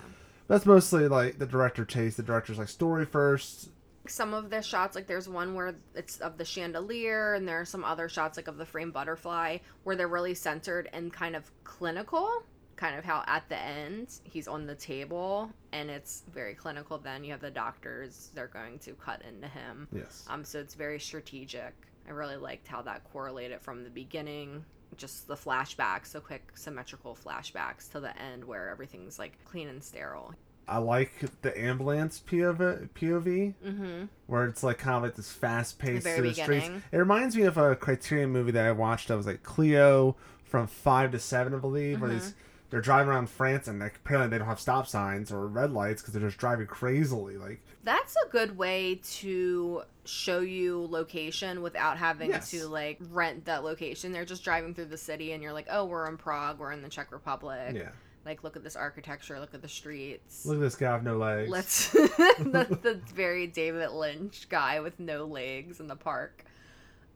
that's 0.48 0.64
mostly 0.64 1.08
like 1.08 1.38
the 1.38 1.44
director 1.46 1.84
chase 1.84 2.16
the 2.16 2.22
director's 2.22 2.58
like 2.58 2.68
story 2.70 3.04
first 3.04 3.68
Some 4.08 4.32
of 4.34 4.48
the 4.50 4.62
shots, 4.62 4.94
like 4.96 5.06
there's 5.06 5.28
one 5.28 5.54
where 5.54 5.74
it's 5.94 6.18
of 6.20 6.38
the 6.38 6.44
chandelier, 6.44 7.34
and 7.34 7.46
there 7.46 7.60
are 7.60 7.64
some 7.66 7.84
other 7.84 8.08
shots, 8.08 8.36
like 8.38 8.46
of 8.48 8.56
the 8.56 8.64
frame 8.64 8.92
butterfly, 8.92 9.58
where 9.84 9.96
they're 9.96 10.06
really 10.18 10.34
centered 10.34 10.88
and 10.92 11.12
kind 11.12 11.34
of 11.36 11.42
clinical. 11.64 12.44
Kind 12.76 12.98
of 12.98 13.04
how 13.06 13.24
at 13.26 13.48
the 13.48 13.58
end 13.58 14.08
he's 14.24 14.46
on 14.46 14.66
the 14.66 14.74
table, 14.74 15.50
and 15.72 15.88
it's 15.90 16.24
very 16.32 16.54
clinical. 16.54 16.98
Then 16.98 17.24
you 17.24 17.30
have 17.32 17.40
the 17.40 17.50
doctors; 17.50 18.30
they're 18.34 18.48
going 18.48 18.78
to 18.80 18.92
cut 18.94 19.22
into 19.26 19.48
him. 19.48 19.88
yes 19.92 20.24
Um, 20.28 20.44
so 20.44 20.58
it's 20.60 20.74
very 20.74 21.00
strategic. 21.00 21.72
I 22.06 22.10
really 22.12 22.36
liked 22.36 22.68
how 22.68 22.82
that 22.82 23.02
correlated 23.04 23.60
from 23.62 23.82
the 23.82 23.88
beginning, 23.90 24.62
just 24.96 25.26
the 25.26 25.34
flashbacks, 25.36 26.12
the 26.12 26.20
quick 26.20 26.50
symmetrical 26.54 27.16
flashbacks 27.16 27.90
to 27.92 28.00
the 28.00 28.16
end 28.20 28.44
where 28.44 28.68
everything's 28.68 29.18
like 29.18 29.42
clean 29.44 29.68
and 29.68 29.82
sterile. 29.82 30.34
i 30.68 30.76
like 30.78 31.12
the 31.42 31.58
ambulance 31.58 32.20
pov 32.28 32.58
pov 32.94 33.54
Mm-hmm. 33.64 34.04
where 34.26 34.44
it's 34.44 34.62
like 34.62 34.78
kind 34.78 34.96
of 34.98 35.02
like 35.02 35.14
this 35.16 35.32
fast 35.32 35.78
paced 35.78 36.04
The 36.04 36.10
very 36.10 36.16
through 36.34 36.44
the 36.56 36.60
streets. 36.60 36.84
It 36.92 36.96
reminds 36.98 37.36
me 37.36 37.44
of 37.44 37.56
a 37.56 37.74
Criterion 37.74 38.30
movie 38.30 38.52
that 38.52 38.66
I 38.66 38.72
watched 38.72 39.08
that 39.08 39.16
was 39.16 39.26
like 39.26 39.42
Cleo 39.42 40.14
from 40.44 40.66
five 40.66 41.10
to 41.12 41.18
seven, 41.18 41.54
I 41.54 41.58
believe, 41.58 42.00
where 42.02 42.10
Mm-hmm. 42.10 42.18
these 42.20 42.34
they're 42.70 42.80
driving 42.80 43.10
around 43.12 43.30
France 43.30 43.68
and 43.68 43.78
like, 43.78 43.96
apparently 44.04 44.28
they 44.30 44.38
don't 44.38 44.48
have 44.48 44.58
stop 44.60 44.86
signs 44.88 45.30
or 45.30 45.46
red 45.46 45.72
lights 45.72 46.02
because 46.02 46.14
they're 46.14 46.28
just 46.28 46.38
driving 46.38 46.66
crazily. 46.66 47.36
Like 47.36 47.60
That's 47.84 48.16
a 48.26 48.28
good 48.28 48.56
way 48.58 49.00
to 49.20 49.82
show 50.04 50.40
you 50.40 50.86
location 50.90 51.62
without 51.62 51.96
having 51.96 52.30
Yes. 52.30 52.50
to 52.50 52.66
like 52.68 52.98
rent 53.10 53.44
that 53.44 53.62
location. 53.64 54.12
They're 54.12 54.24
just 54.24 54.42
driving 54.44 54.74
through 54.74 54.86
the 54.86 54.98
city 54.98 55.32
and 55.32 55.42
you're 55.42 55.52
like, 55.52 55.66
"Oh, 55.70 55.84
we're 55.84 56.08
in 56.08 56.16
Prague, 56.16 56.58
we're 56.58 56.72
in 56.72 56.82
the 56.82 56.88
Czech 56.88 57.12
Republic." 57.12 57.74
yeah, 57.76 57.90
Like, 58.24 58.42
look 58.42 58.56
at 58.56 58.64
this 58.64 58.74
architecture, 58.76 59.38
look 59.38 59.54
at 59.54 59.62
the 59.62 59.68
streets. 59.68 60.44
look 60.44 60.56
at 60.56 60.60
this 60.60 60.74
guy 60.76 60.92
with 60.94 61.04
no 61.04 61.16
legs. 61.18 61.50
Let's 61.50 61.90
the, 61.90 62.78
the 62.82 63.00
very 63.14 63.46
David 63.46 63.90
Lynch 63.92 64.48
guy 64.48 64.80
with 64.80 64.98
no 65.00 65.24
legs 65.24 65.78
in 65.80 65.86
the 65.86 65.96
park. 65.96 66.44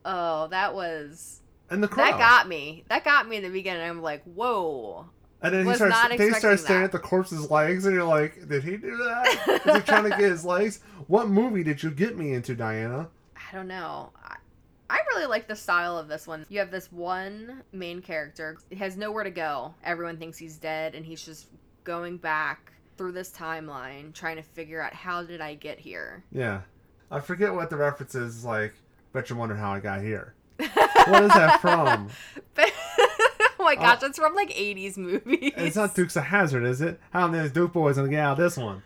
Oh, 0.05 0.47
that 0.47 0.73
was 0.73 1.41
and 1.69 1.83
the 1.83 1.87
crowd. 1.87 2.13
that 2.13 2.17
got 2.17 2.47
me. 2.47 2.83
That 2.89 3.03
got 3.03 3.27
me 3.27 3.35
in 3.37 3.43
the 3.43 3.49
beginning. 3.49 3.87
I'm 3.87 4.01
like, 4.01 4.23
"Whoa." 4.23 5.05
And 5.41 5.53
then 5.53 5.65
he 5.65 5.73
starts. 5.73 6.17
They 6.17 6.31
start 6.31 6.59
staring 6.59 6.81
that. 6.81 6.85
at 6.85 6.91
the 6.91 6.99
corpse's 6.99 7.49
legs, 7.49 7.85
and 7.85 7.95
you're 7.95 8.03
like, 8.03 8.47
"Did 8.47 8.63
he 8.63 8.77
do 8.77 8.95
that? 8.97 9.61
Is 9.65 9.75
he 9.75 9.81
trying 9.81 10.03
to 10.03 10.09
get 10.09 10.31
his 10.31 10.45
legs? 10.45 10.81
What 11.07 11.29
movie 11.29 11.63
did 11.63 11.81
you 11.81 11.91
get 11.91 12.17
me 12.17 12.33
into, 12.33 12.55
Diana?" 12.55 13.09
I 13.35 13.55
don't 13.55 13.67
know. 13.67 14.11
I, 14.23 14.35
I 14.89 14.99
really 15.09 15.25
like 15.25 15.47
the 15.47 15.55
style 15.55 15.97
of 15.97 16.07
this 16.07 16.27
one. 16.27 16.45
You 16.49 16.59
have 16.59 16.71
this 16.71 16.91
one 16.91 17.63
main 17.71 18.01
character. 18.01 18.57
He 18.69 18.75
has 18.77 18.97
nowhere 18.97 19.23
to 19.23 19.31
go. 19.31 19.73
Everyone 19.83 20.17
thinks 20.17 20.37
he's 20.37 20.57
dead, 20.57 20.95
and 20.95 21.05
he's 21.05 21.25
just 21.25 21.47
going 21.83 22.17
back 22.17 22.71
through 22.97 23.13
this 23.13 23.31
timeline, 23.31 24.13
trying 24.13 24.35
to 24.35 24.43
figure 24.43 24.81
out 24.81 24.93
how 24.93 25.23
did 25.23 25.41
I 25.41 25.55
get 25.55 25.79
here. 25.79 26.23
Yeah, 26.31 26.61
I 27.09 27.19
forget 27.19 27.53
what 27.53 27.69
the 27.69 27.77
reference 27.77 28.13
is. 28.13 28.45
Like, 28.45 28.73
bet 29.11 29.29
you 29.29 29.35
wonder 29.35 29.55
how 29.55 29.71
I 29.71 29.79
got 29.79 30.01
here. 30.01 30.35
What 31.07 31.23
is 31.23 31.29
that 31.29 31.59
from? 31.61 32.09
But- 33.75 33.81
oh 33.83 33.87
my 33.87 33.95
gosh, 33.95 34.03
it's 34.03 34.19
from 34.19 34.35
like 34.35 34.49
80s 34.49 34.97
movies. 34.97 35.53
It's 35.57 35.75
not 35.75 35.95
Dukes 35.95 36.15
of 36.15 36.23
Hazzard, 36.23 36.63
is 36.63 36.81
it? 36.81 36.99
How 37.11 37.27
many 37.27 37.49
Duke 37.49 37.73
boys 37.73 37.97
gonna 37.97 38.09
get 38.09 38.19
out 38.19 38.33
of 38.33 38.37
this 38.37 38.57
one? 38.57 38.83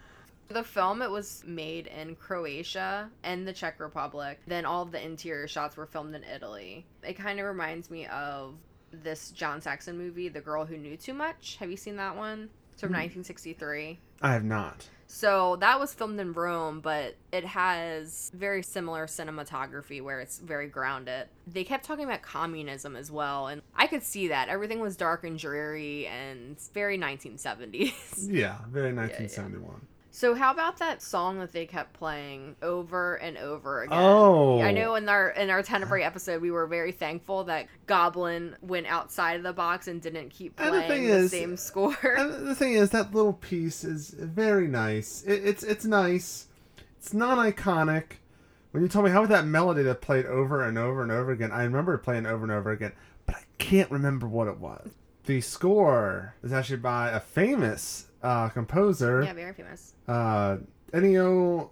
The 0.48 0.64
film 0.64 1.02
it 1.02 1.10
was 1.10 1.44
made 1.46 1.88
in 1.88 2.16
Croatia 2.16 3.10
and 3.24 3.48
the 3.48 3.54
Czech 3.54 3.80
Republic. 3.80 4.40
Then 4.46 4.66
all 4.66 4.84
of 4.84 4.92
the 4.92 5.04
interior 5.04 5.48
shots 5.48 5.76
were 5.76 5.88
filmed 5.88 6.16
in 6.16 6.24
Italy. 6.24 6.86
It 7.02 7.14
kind 7.14 7.40
of 7.40 7.48
reminds 7.48 7.90
me 7.90 8.06
of 8.08 8.56
this 8.92 9.32
John 9.32 9.60
Saxon 9.60 9.98
movie, 9.98 10.30
The 10.30 10.42
Girl 10.42 10.66
Who 10.66 10.78
Knew 10.78 10.98
Too 10.98 11.14
Much. 11.14 11.58
Have 11.60 11.72
you 11.72 11.78
seen 11.78 11.96
that 11.98 12.16
one? 12.16 12.50
It's 12.74 12.82
from 12.82 12.90
hmm. 12.90 13.00
1963. 13.00 14.00
I 14.22 14.34
have 14.34 14.44
not. 14.44 14.88
So 15.08 15.58
that 15.58 15.80
was 15.80 15.94
filmed 15.94 16.20
in 16.20 16.34
Rome, 16.34 16.82
but 16.82 17.16
it 17.32 17.46
has 17.46 18.32
very 18.34 18.64
similar 18.64 19.06
cinematography 19.08 20.02
where 20.02 20.20
it's 20.20 20.40
very 20.40 20.68
grounded. 20.68 21.28
They 21.48 21.64
kept 21.64 21.86
talking 21.86 22.06
about 22.06 22.22
communism 22.22 22.96
as 22.96 23.12
well, 23.12 23.48
and 23.48 23.62
I 23.76 23.88
could 23.88 24.04
see 24.04 24.30
that. 24.30 24.50
Everything 24.50 24.80
was 24.80 24.96
dark 24.96 25.24
and 25.24 25.38
dreary 25.38 26.08
and 26.08 26.60
very 26.74 26.98
1970s. 26.98 27.94
Yeah, 28.36 28.58
very 28.70 28.94
1971. 28.94 29.88
So 30.16 30.34
how 30.34 30.54
about 30.54 30.78
that 30.78 31.02
song 31.02 31.40
that 31.40 31.52
they 31.52 31.66
kept 31.66 31.92
playing 31.92 32.56
over 32.62 33.16
and 33.16 33.38
over 33.38 33.82
again? 33.82 34.00
Oh. 34.02 34.62
I 34.62 34.72
know 34.72 34.96
in 34.96 35.10
our 35.10 35.32
in 35.32 35.50
our 35.50 35.62
Tenebrae 35.62 36.04
episode 36.04 36.42
we 36.42 36.52
were 36.52 36.68
very 36.68 36.94
thankful 36.94 37.44
that 37.44 37.68
Goblin 37.86 38.56
went 38.62 38.88
outside 38.88 39.36
of 39.36 39.44
the 39.44 39.52
box 39.52 39.90
and 39.90 40.02
didn't 40.02 40.30
keep 40.30 40.58
And 40.58 40.68
the 40.68 40.84
playing 40.84 40.90
thing 40.90 41.08
the, 41.08 41.16
is- 41.18 41.32
same 41.32 41.58
score. 41.58 41.98
And 42.02 42.48
the 42.48 42.56
thing 42.56 42.76
is, 42.76 42.92
that 42.92 43.14
little 43.14 43.34
piece 43.34 43.84
is 43.84 44.12
very 44.12 44.70
nice. 44.70 45.22
It, 45.24 45.44
it's 45.46 45.64
it's 45.64 45.84
nice. 45.84 46.48
It's 46.98 47.14
not 47.14 47.38
iconic. 47.38 48.20
When 48.72 48.84
you 48.84 48.88
told 48.88 49.04
me 49.04 49.12
how 49.12 49.26
about 49.26 49.32
that 49.32 49.46
melody 49.46 49.84
that 49.84 50.00
played 50.00 50.28
over 50.28 50.64
and 50.64 50.78
over 50.78 51.04
and 51.04 51.12
over 51.12 51.34
again, 51.34 51.52
I 51.52 51.64
remember 51.64 51.94
it 51.94 52.00
playing 52.00 52.26
over 52.26 52.44
and 52.44 52.54
over 52.54 52.72
again, 52.72 52.94
but 53.26 53.36
I 53.36 53.44
can't 53.58 53.92
remember 53.92 54.30
what 54.30 54.48
it 54.48 54.60
was. 54.60 54.92
The 55.26 55.42
score 55.42 56.36
is 56.42 56.54
actually 56.54 56.78
by 56.78 57.10
a 57.10 57.20
famous 57.20 58.06
uh, 58.26 58.50
composer, 58.50 59.24
yeah, 59.24 59.34
very 59.34 59.54
famous. 59.54 59.94
uh, 60.08 60.58
Ennio 60.92 61.70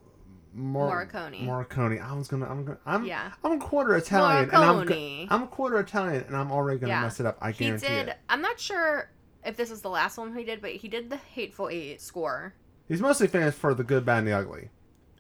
Mor- 0.53 1.05
Morricone. 1.07 1.45
Morricone. 1.45 2.01
I 2.01 2.13
was 2.13 2.27
gonna. 2.27 2.47
I'm 2.47 2.63
gonna. 2.65 2.77
I'm. 2.85 3.05
Yeah. 3.05 3.31
I'm 3.43 3.53
a 3.53 3.57
quarter 3.59 3.95
Italian, 3.95 4.49
and 4.51 4.55
I'm. 4.57 5.27
I'm 5.31 5.47
quarter 5.47 5.79
Italian, 5.79 6.23
and 6.27 6.35
I'm 6.37 6.51
already 6.51 6.79
gonna 6.79 6.93
Yeah. 6.93 7.01
mess 7.01 7.19
it 7.19 7.25
up. 7.25 7.37
I 7.41 7.51
He 7.51 7.65
guarantee 7.65 7.87
did. 7.87 8.07
it. 8.09 8.17
I'm 8.29 8.41
not 8.41 8.59
sure 8.59 9.09
if 9.43 9.57
this 9.57 9.71
is 9.71 9.81
the 9.81 9.89
last 9.89 10.17
one 10.17 10.35
he 10.35 10.43
did, 10.43 10.61
but 10.61 10.71
he 10.71 10.87
did 10.87 11.09
the 11.09 11.17
Hateful 11.17 11.69
Eight 11.69 12.01
score. 12.01 12.53
He's 12.87 13.01
mostly 13.01 13.27
famous 13.27 13.55
for 13.55 13.73
the 13.73 13.83
good, 13.83 14.05
bad, 14.05 14.19
and 14.19 14.27
the 14.27 14.33
ugly. 14.33 14.69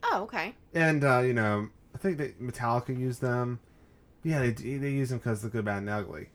Oh, 0.03 0.23
okay. 0.23 0.53
And 0.73 1.03
uh, 1.03 1.19
you 1.19 1.33
know, 1.33 1.69
I 1.95 1.97
think 1.97 2.17
that 2.19 2.39
Metallica 2.41 2.97
used 2.97 3.21
them. 3.21 3.59
Yeah, 4.23 4.39
they 4.39 4.51
they 4.51 4.91
use 4.91 5.09
them 5.09 5.17
because 5.17 5.41
the 5.41 5.49
good, 5.49 5.65
bad, 5.65 5.79
and 5.79 5.87
the 5.87 5.93
ugly. 5.93 6.29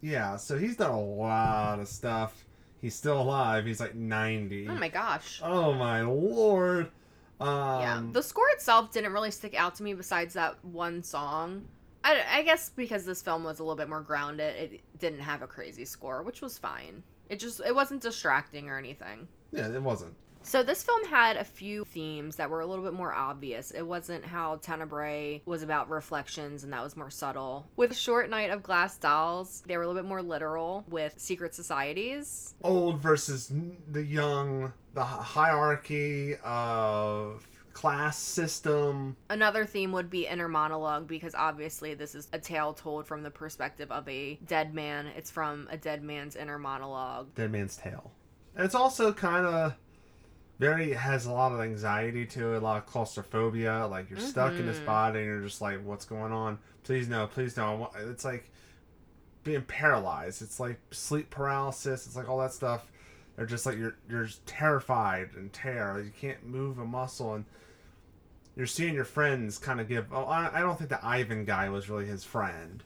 Yeah, 0.00 0.36
so 0.36 0.58
he's 0.58 0.76
done 0.76 0.90
a 0.92 1.00
lot 1.00 1.80
of 1.80 1.88
stuff. 1.88 2.44
He's 2.84 2.94
still 2.94 3.18
alive. 3.18 3.64
He's 3.64 3.80
like 3.80 3.94
ninety. 3.94 4.68
Oh 4.68 4.74
my 4.74 4.90
gosh. 4.90 5.40
Oh 5.42 5.72
my 5.72 6.02
lord. 6.02 6.90
Um, 7.40 7.80
yeah, 7.80 8.02
the 8.12 8.22
score 8.22 8.46
itself 8.50 8.92
didn't 8.92 9.14
really 9.14 9.30
stick 9.30 9.54
out 9.58 9.74
to 9.76 9.82
me 9.82 9.94
besides 9.94 10.34
that 10.34 10.62
one 10.62 11.02
song. 11.02 11.64
I, 12.04 12.20
I 12.30 12.42
guess 12.42 12.68
because 12.68 13.06
this 13.06 13.22
film 13.22 13.42
was 13.42 13.58
a 13.58 13.62
little 13.62 13.74
bit 13.74 13.88
more 13.88 14.02
grounded, 14.02 14.54
it 14.54 14.80
didn't 14.98 15.20
have 15.20 15.40
a 15.40 15.46
crazy 15.46 15.86
score, 15.86 16.22
which 16.22 16.42
was 16.42 16.58
fine. 16.58 17.02
It 17.30 17.38
just 17.38 17.62
it 17.66 17.74
wasn't 17.74 18.02
distracting 18.02 18.68
or 18.68 18.76
anything. 18.76 19.28
yeah, 19.50 19.72
it 19.72 19.82
wasn't. 19.82 20.12
So 20.46 20.62
this 20.62 20.82
film 20.82 21.04
had 21.06 21.36
a 21.36 21.44
few 21.44 21.84
themes 21.86 22.36
that 22.36 22.50
were 22.50 22.60
a 22.60 22.66
little 22.66 22.84
bit 22.84 22.92
more 22.92 23.12
obvious. 23.12 23.70
It 23.70 23.82
wasn't 23.82 24.24
how 24.24 24.56
Tenebrae 24.56 25.42
was 25.46 25.62
about 25.62 25.88
reflections 25.88 26.64
and 26.64 26.72
that 26.72 26.82
was 26.82 26.96
more 26.96 27.10
subtle. 27.10 27.66
With 27.76 27.96
Short 27.96 28.28
Night 28.28 28.50
of 28.50 28.62
Glass 28.62 28.98
Dolls, 28.98 29.62
they 29.66 29.76
were 29.76 29.82
a 29.82 29.86
little 29.88 30.00
bit 30.00 30.08
more 30.08 30.22
literal 30.22 30.84
with 30.88 31.14
secret 31.18 31.54
societies. 31.54 32.54
Old 32.62 33.00
versus 33.00 33.50
the 33.90 34.04
young, 34.04 34.72
the 34.92 35.02
hierarchy 35.02 36.36
of 36.44 37.48
class 37.72 38.18
system. 38.18 39.16
Another 39.30 39.64
theme 39.64 39.92
would 39.92 40.10
be 40.10 40.26
inner 40.26 40.46
monologue 40.46 41.08
because 41.08 41.34
obviously 41.34 41.94
this 41.94 42.14
is 42.14 42.28
a 42.34 42.38
tale 42.38 42.74
told 42.74 43.06
from 43.06 43.22
the 43.22 43.30
perspective 43.30 43.90
of 43.90 44.06
a 44.08 44.38
dead 44.46 44.74
man. 44.74 45.06
It's 45.16 45.30
from 45.30 45.68
a 45.70 45.78
dead 45.78 46.02
man's 46.02 46.36
inner 46.36 46.58
monologue. 46.58 47.34
Dead 47.34 47.50
Man's 47.50 47.76
Tale. 47.76 48.12
And 48.56 48.64
it's 48.64 48.74
also 48.74 49.12
kind 49.12 49.46
of 49.46 49.74
very 50.58 50.92
has 50.92 51.26
a 51.26 51.32
lot 51.32 51.52
of 51.52 51.60
anxiety 51.60 52.26
to 52.26 52.54
it, 52.54 52.58
a 52.58 52.60
lot 52.60 52.76
of 52.78 52.86
claustrophobia. 52.86 53.86
Like 53.86 54.10
you're 54.10 54.20
stuck 54.20 54.52
in 54.52 54.66
this 54.66 54.78
Mhm. 54.78 54.86
body, 54.86 55.18
and 55.20 55.26
you're 55.28 55.40
just 55.42 55.60
like, 55.60 55.82
"What's 55.84 56.04
going 56.04 56.32
on? 56.32 56.58
Please 56.84 57.08
no, 57.08 57.26
please 57.26 57.56
no." 57.56 57.90
It's 57.96 58.24
like 58.24 58.50
being 59.42 59.62
paralyzed. 59.62 60.42
It's 60.42 60.58
like 60.60 60.78
sleep 60.90 61.30
paralysis. 61.30 62.06
It's 62.06 62.16
like 62.16 62.28
all 62.28 62.38
that 62.38 62.52
stuff. 62.52 62.90
They're 63.36 63.46
just 63.46 63.66
like 63.66 63.76
you're 63.76 63.96
you're 64.08 64.24
just 64.24 64.46
terrified 64.46 65.30
and 65.34 65.52
terror. 65.52 66.00
You 66.00 66.12
can't 66.18 66.46
move 66.46 66.78
a 66.78 66.84
muscle, 66.84 67.34
and 67.34 67.44
you're 68.56 68.66
seeing 68.68 68.94
your 68.94 69.04
friends 69.04 69.58
kind 69.58 69.80
of 69.80 69.88
give. 69.88 70.12
Oh, 70.12 70.24
I, 70.24 70.58
I 70.58 70.60
don't 70.60 70.78
think 70.78 70.90
the 70.90 71.04
Ivan 71.04 71.44
guy 71.44 71.68
was 71.68 71.90
really 71.90 72.06
his 72.06 72.22
friend. 72.24 72.82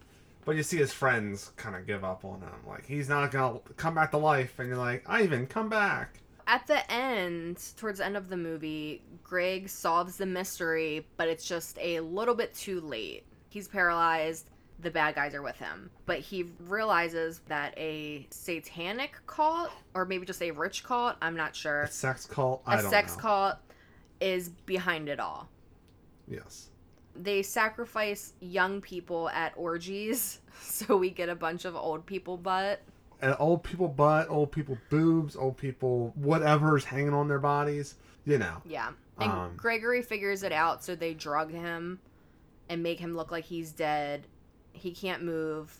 But 0.46 0.56
you 0.56 0.62
see 0.62 0.78
his 0.78 0.94
friends 0.94 1.52
kind 1.56 1.76
of 1.76 1.86
give 1.86 2.02
up 2.04 2.24
on 2.24 2.40
him. 2.40 2.48
Like, 2.66 2.86
he's 2.86 3.06
not 3.06 3.30
going 3.30 3.60
to 3.66 3.74
come 3.74 3.94
back 3.94 4.12
to 4.12 4.16
life. 4.16 4.58
And 4.58 4.66
you're 4.66 4.78
like, 4.78 5.04
Ivan, 5.06 5.46
come 5.46 5.68
back. 5.68 6.20
At 6.48 6.66
the 6.66 6.90
end, 6.90 7.62
towards 7.76 7.98
the 7.98 8.06
end 8.06 8.16
of 8.16 8.30
the 8.30 8.36
movie, 8.36 9.02
Greg 9.22 9.68
solves 9.68 10.16
the 10.16 10.24
mystery, 10.24 11.06
but 11.18 11.28
it's 11.28 11.46
just 11.46 11.78
a 11.78 12.00
little 12.00 12.34
bit 12.34 12.54
too 12.54 12.80
late. 12.80 13.24
He's 13.50 13.68
paralyzed. 13.68 14.48
The 14.80 14.90
bad 14.90 15.14
guys 15.14 15.34
are 15.34 15.42
with 15.42 15.56
him. 15.58 15.90
But 16.06 16.20
he 16.20 16.44
realizes 16.60 17.40
that 17.48 17.76
a 17.76 18.26
satanic 18.30 19.12
cult, 19.26 19.70
or 19.92 20.06
maybe 20.06 20.24
just 20.24 20.40
a 20.40 20.50
rich 20.50 20.84
cult, 20.84 21.16
I'm 21.20 21.36
not 21.36 21.54
sure, 21.54 21.82
A 21.82 21.90
sex 21.90 22.24
cult? 22.24 22.62
I 22.64 22.76
a 22.76 22.82
sex 22.82 23.14
know. 23.16 23.22
cult 23.22 23.56
is 24.20 24.48
behind 24.48 25.10
it 25.10 25.20
all. 25.20 25.48
Yes. 26.26 26.70
They 27.14 27.42
sacrifice 27.42 28.32
young 28.40 28.80
people 28.80 29.28
at 29.30 29.52
orgies, 29.56 30.40
so 30.62 30.96
we 30.96 31.10
get 31.10 31.28
a 31.28 31.34
bunch 31.34 31.66
of 31.66 31.76
old 31.76 32.06
people 32.06 32.38
butt. 32.38 32.80
Old 33.38 33.62
people 33.64 33.88
butt, 33.88 34.28
old 34.28 34.52
people 34.52 34.78
boobs, 34.90 35.34
old 35.36 35.56
people 35.56 36.12
whatever's 36.14 36.84
hanging 36.84 37.14
on 37.14 37.28
their 37.28 37.38
bodies. 37.40 37.96
You 38.24 38.38
know. 38.38 38.62
Yeah. 38.66 38.90
And 39.20 39.30
Um, 39.32 39.54
Gregory 39.56 40.02
figures 40.02 40.42
it 40.42 40.52
out, 40.52 40.84
so 40.84 40.94
they 40.94 41.14
drug 41.14 41.50
him 41.50 41.98
and 42.68 42.82
make 42.82 43.00
him 43.00 43.16
look 43.16 43.30
like 43.32 43.44
he's 43.44 43.72
dead. 43.72 44.26
He 44.72 44.92
can't 44.92 45.22
move. 45.22 45.74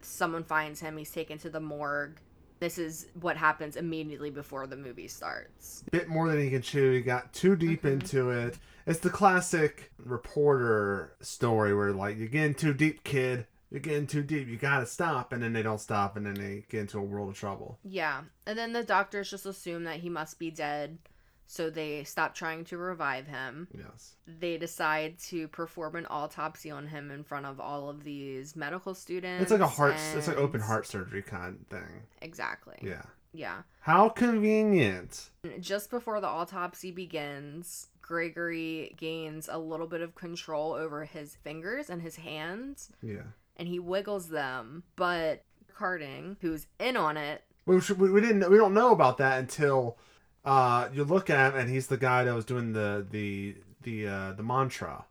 Someone 0.00 0.42
finds 0.44 0.80
him. 0.80 0.96
He's 0.96 1.12
taken 1.12 1.38
to 1.38 1.50
the 1.50 1.60
morgue. 1.60 2.18
This 2.58 2.78
is 2.78 3.06
what 3.20 3.36
happens 3.36 3.76
immediately 3.76 4.30
before 4.30 4.66
the 4.66 4.76
movie 4.76 5.08
starts. 5.08 5.84
Bit 5.92 6.08
more 6.08 6.28
than 6.28 6.40
he 6.40 6.50
can 6.50 6.62
chew. 6.62 6.92
He 6.92 7.00
got 7.00 7.32
too 7.32 7.54
deep 7.56 7.82
Mhm. 7.82 7.92
into 7.92 8.30
it. 8.30 8.58
It's 8.86 9.00
the 9.00 9.10
classic 9.10 9.92
reporter 10.02 11.14
story 11.20 11.74
where, 11.74 11.92
like, 11.92 12.18
you're 12.18 12.28
getting 12.28 12.54
too 12.54 12.72
deep, 12.74 13.04
kid. 13.04 13.46
You're 13.70 13.80
getting 13.80 14.06
too 14.06 14.22
deep. 14.22 14.48
You 14.48 14.56
gotta 14.56 14.86
stop. 14.86 15.32
And 15.32 15.42
then 15.42 15.52
they 15.52 15.62
don't 15.62 15.80
stop, 15.80 16.16
and 16.16 16.26
then 16.26 16.34
they 16.34 16.64
get 16.68 16.80
into 16.80 16.98
a 16.98 17.02
world 17.02 17.28
of 17.30 17.36
trouble. 17.36 17.78
Yeah. 17.84 18.22
And 18.46 18.58
then 18.58 18.72
the 18.72 18.82
doctors 18.82 19.30
just 19.30 19.46
assume 19.46 19.84
that 19.84 20.00
he 20.00 20.08
must 20.08 20.38
be 20.38 20.50
dead, 20.50 20.98
so 21.46 21.70
they 21.70 22.04
stop 22.04 22.34
trying 22.34 22.64
to 22.66 22.78
revive 22.78 23.26
him. 23.26 23.68
Yes. 23.76 24.16
They 24.26 24.56
decide 24.58 25.18
to 25.28 25.48
perform 25.48 25.96
an 25.96 26.06
autopsy 26.10 26.70
on 26.70 26.86
him 26.88 27.10
in 27.10 27.22
front 27.24 27.46
of 27.46 27.60
all 27.60 27.88
of 27.88 28.02
these 28.04 28.56
medical 28.56 28.94
students. 28.94 29.42
It's 29.42 29.52
like 29.52 29.60
a 29.60 29.66
heart. 29.66 29.94
It's 30.14 30.28
like 30.28 30.36
open 30.36 30.60
heart 30.60 30.86
surgery 30.86 31.22
kind 31.22 31.58
of 31.60 31.66
thing. 31.68 32.02
Exactly. 32.22 32.78
Yeah. 32.82 33.02
Yeah. 33.32 33.62
How 33.80 34.08
convenient. 34.08 35.30
Just 35.60 35.90
before 35.90 36.20
the 36.20 36.26
autopsy 36.26 36.90
begins, 36.90 37.86
Gregory 38.02 38.92
gains 38.96 39.48
a 39.50 39.58
little 39.58 39.86
bit 39.86 40.00
of 40.00 40.16
control 40.16 40.72
over 40.72 41.04
his 41.04 41.36
fingers 41.36 41.90
and 41.90 42.02
his 42.02 42.16
hands, 42.16 42.90
Yeah. 43.02 43.22
And 43.60 43.68
he 43.68 43.78
wiggles 43.78 44.28
them. 44.30 44.82
But 44.96 45.44
Carding, 45.76 46.36
who's 46.40 46.66
in 46.80 46.96
on 46.96 47.16
it, 47.16 47.44
We, 47.66 47.76
we, 47.96 48.10
we 48.10 48.20
didn't. 48.20 48.50
We 48.50 48.56
don't 48.56 48.74
know 48.74 48.90
about 48.90 49.18
that 49.18 49.38
until 49.38 49.96
uh, 50.44 50.88
you 50.92 51.04
look 51.04 51.30
at 51.30 51.52
him, 51.54 51.60
and 51.60 51.70
he's 51.70 51.86
the 51.86 51.96
guy 51.96 52.24
that 52.24 52.34
was 52.34 52.44
doing 52.44 52.72
the 52.72 53.06
the 53.08 53.56
the 53.82 54.08
uh, 54.08 54.32
the 54.32 54.42
mantra. 54.42 55.04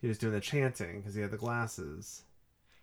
He 0.00 0.08
was 0.08 0.18
doing 0.18 0.32
the 0.32 0.40
chanting 0.40 1.00
because 1.00 1.14
he 1.14 1.20
had 1.20 1.30
the 1.30 1.36
glasses. 1.36 2.22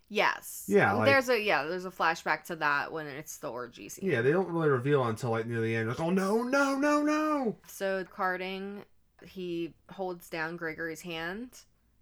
yes, 0.10 0.65
Yeah, 0.67 0.93
like- 0.93 1.06
there's 1.08 1.30
a 1.30 1.41
yeah, 1.41 1.63
there's 1.63 1.86
a 1.86 1.91
flashback 1.91 2.43
to 2.45 2.56
that 2.58 2.91
when 2.91 3.08
it's 3.08 3.38
the 3.38 3.49
orgy 3.49 3.89
scene. 3.89 4.10
Yeah, 4.10 4.21
they 4.21 4.32
don't 4.32 4.47
really 4.47 4.69
reveal 4.69 5.03
until 5.06 5.32
like 5.32 5.47
near 5.47 5.60
the 5.62 5.75
end. 5.75 5.89
Like, 5.89 5.99
oh 5.99 6.12
no, 6.12 6.43
no, 6.43 6.75
no, 6.77 7.01
no! 7.01 7.56
So 7.67 8.03
Carding, 8.06 8.84
he 9.25 9.73
holds 9.91 10.30
down 10.30 10.58
Gregory's 10.58 11.01
hand 11.01 11.49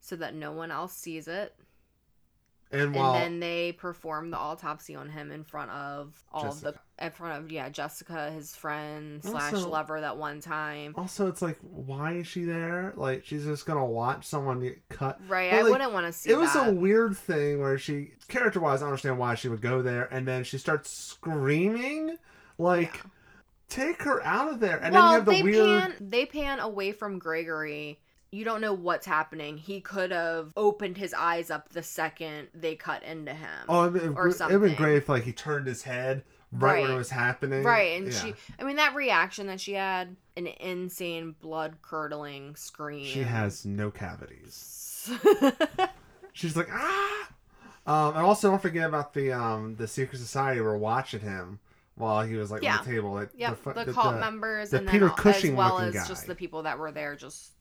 so 0.01 0.15
that 0.17 0.36
no 0.36 0.51
one 0.51 0.69
else 0.71 0.93
sees 0.93 1.28
it. 1.28 1.56
And 2.80 2.94
while 2.96 3.14
and 3.16 3.24
then 3.24 3.40
they 3.40 3.72
perform 3.74 4.30
the 4.32 4.38
autopsy 4.38 4.96
on 4.96 5.10
him 5.10 5.32
in 5.32 5.44
front 5.44 5.72
of 5.72 6.14
all 6.32 6.48
of 6.50 6.62
the 6.62 6.76
in 7.00 7.12
front 7.12 7.44
of 7.44 7.52
yeah 7.52 7.70
Jessica, 7.70 8.32
his 8.32 8.56
friend 8.56 9.24
slash 9.24 9.54
Also- 9.54 9.70
lover 9.70 10.02
that 10.02 10.18
one 10.18 10.40
time. 10.42 10.94
also, 10.98 11.28
it's 11.28 11.42
like, 11.42 11.58
why 11.62 12.14
is 12.14 12.28
she 12.28 12.44
there? 12.44 12.94
Like, 12.96 13.26
she's 13.26 13.46
just 13.46 13.66
gonna 13.66 13.86
watch 13.86 14.26
someone 14.26 14.60
get 14.62 14.88
cut. 14.90 15.20
Right, 15.28 15.52
But, 15.52 15.58
I 15.60 15.62
like, 15.64 15.72
wouldn't 15.74 15.92
want 15.94 16.06
to 16.08 16.14
see 16.14 16.30
It 16.32 16.38
was 16.38 16.54
that. 16.54 16.70
a 16.70 16.72
weird 16.74 17.18
thing 17.18 17.60
where 17.60 17.78
she, 17.78 18.12
character 18.28 18.60
wise, 18.60 18.82
I 18.82 18.86
understand 18.86 19.18
why 19.20 19.36
she 19.36 19.50
would 19.50 19.62
go 19.62 19.82
there, 19.82 20.06
and 20.14 20.28
then 20.28 20.44
she 20.44 20.58
starts 20.58 20.90
screaming, 20.92 22.18
like, 22.58 22.96
Yeah. 23.04 23.10
take 23.68 24.02
her 24.04 24.24
out 24.24 24.52
of 24.54 24.60
there. 24.60 24.78
And 24.82 24.94
well, 24.94 25.04
then 25.04 25.12
you 25.12 25.16
have 25.18 25.26
the 25.26 25.32
they 25.32 25.44
weird. 25.44 25.82
pan 25.82 25.94
they 26.10 26.26
pan 26.26 26.60
away 26.60 26.92
from 26.92 27.20
Gregory. 27.20 28.00
You 28.36 28.43
don't 28.43 28.60
know 28.62 28.74
what's 28.74 29.06
happening. 29.06 29.58
He 29.58 29.80
could 29.80 30.12
have 30.12 30.52
opened 30.58 30.98
his 30.98 31.13
eyes 31.13 31.50
up 31.50 31.69
the 31.69 31.82
second 31.84 32.50
they 32.54 32.76
cut 32.76 33.02
into 33.04 33.34
him. 33.34 33.50
Oh, 33.69 33.88
it'd, 33.88 34.15
or 34.17 34.28
it'd 34.28 34.62
been 34.62 34.76
great 34.76 34.98
if 34.98 35.08
like 35.10 35.24
he 35.24 35.32
turned 35.32 35.67
his 35.67 35.84
head 35.84 36.24
right, 36.52 36.82
when 36.84 36.91
it 36.91 36.95
was 36.98 37.10
happening. 37.10 37.63
Right, 37.63 37.98
and 37.98 38.12
Yeah. 38.12 38.19
she 38.19 38.34
I 38.60 38.63
mean 38.65 38.76
that 38.76 38.93
reaction 38.95 39.48
that 39.48 39.62
she 39.62 39.74
had 39.74 40.15
an 40.36 40.48
insane 40.48 41.36
blood 41.39 41.78
curdling 41.82 42.56
scream. 42.58 43.06
she 43.06 43.21
has 43.24 43.65
no 43.65 43.89
cavities. 43.89 45.10
She's 46.34 46.58
like 46.58 46.67
ah. 46.71 47.30
Um, 47.88 48.15
and 48.17 48.26
also 48.26 48.50
don't 48.50 48.62
forget 48.62 48.88
about 48.89 49.13
the 49.13 49.32
um 49.32 49.76
the 49.78 49.88
secret 49.88 50.17
society 50.17 50.60
were 50.60 50.78
watching 50.78 51.19
him 51.21 51.60
while 51.95 52.26
he 52.26 52.36
was 52.36 52.52
like 52.52 52.63
Yeah. 52.63 52.80
on 52.80 52.86
the 52.86 52.91
table. 52.91 53.13
Like, 53.13 53.30
Yep, 53.38 53.58
fu- 53.60 53.74
the, 53.74 53.86
the- 53.86 53.93
cult 53.93 54.15
the- 54.15 54.19
members 54.19 54.71
the 54.71 54.80
and 54.80 54.88
Peter 54.88 55.06
then 55.06 55.10
all, 55.12 55.15
as 55.15 55.21
Cushing 55.24 55.56
well 55.56 55.80
as 55.80 55.93
just 56.08 56.28
the 56.28 56.36
people 56.36 56.63
that 56.63 56.78
were 56.78 56.91
there 56.91 57.15
just 57.15 57.52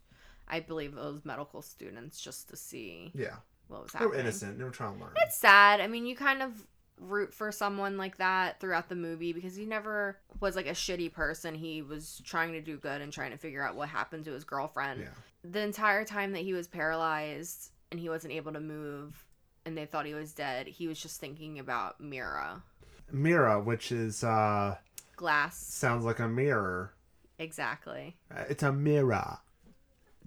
I 0.49 0.61
believe 0.61 0.95
those 0.95 1.25
medical 1.25 1.63
students 1.63 2.21
just 2.21 2.49
to 2.51 2.57
see 2.57 3.13
Yeah, 3.15 3.37
what 3.69 3.83
was 3.85 3.93
they 3.93 4.05
were 4.07 4.15
innocent. 4.15 4.59
They 4.59 4.65
were 4.65 4.71
trying 4.71 4.95
to 4.99 5.01
learn. 5.05 5.13
It's 5.17 5.37
sad. 5.37 5.81
I 5.81 5.87
mean, 5.87 6.07
you 6.07 6.15
kind 6.17 6.43
of 6.43 6.67
root 7.01 7.35
for 7.35 7.51
someone 7.51 7.97
like 7.97 8.19
that 8.19 8.61
throughout 8.61 8.89
the 8.89 8.95
movie 8.95 9.33
because 9.33 9.57
he 9.57 9.65
never 9.67 10.19
was 10.41 10.55
like 10.55 10.67
a 10.67 10.71
shitty 10.73 11.13
person. 11.13 11.55
He 11.55 11.83
was 11.83 12.21
trying 12.25 12.53
to 12.53 12.61
do 12.61 12.77
good 12.77 13.01
and 13.01 13.13
trying 13.13 13.33
to 13.33 13.37
figure 13.39 13.63
out 13.63 13.75
what 13.75 13.89
happened 13.89 14.25
to 14.27 14.33
his 14.33 14.45
girlfriend. 14.45 15.01
Yeah. 15.01 15.09
The 15.51 15.61
entire 15.61 16.05
time 16.05 16.33
that 16.33 16.43
he 16.43 16.53
was 16.53 16.69
paralyzed 16.69 17.71
and 17.91 17.99
he 17.99 18.09
wasn't 18.09 18.33
able 18.35 18.53
to 18.53 18.61
move 18.61 19.27
and 19.67 19.77
they 19.77 19.87
thought 19.87 20.07
he 20.07 20.15
was 20.15 20.33
dead, 20.33 20.67
he 20.69 20.87
was 20.87 21.01
just 21.01 21.21
thinking 21.21 21.59
about 21.59 22.01
Mira. 22.01 22.63
Mira, 23.11 23.61
which 23.61 23.91
is 23.91 24.23
uh 24.23 24.77
Glass. 25.17 25.57
sounds 25.59 26.05
like 26.05 26.19
a 26.21 26.29
mirror. 26.29 26.93
Exactly. 27.39 28.17
Uh, 28.35 28.45
It's 28.49 28.63
a 28.63 28.73
mirror. 28.73 29.39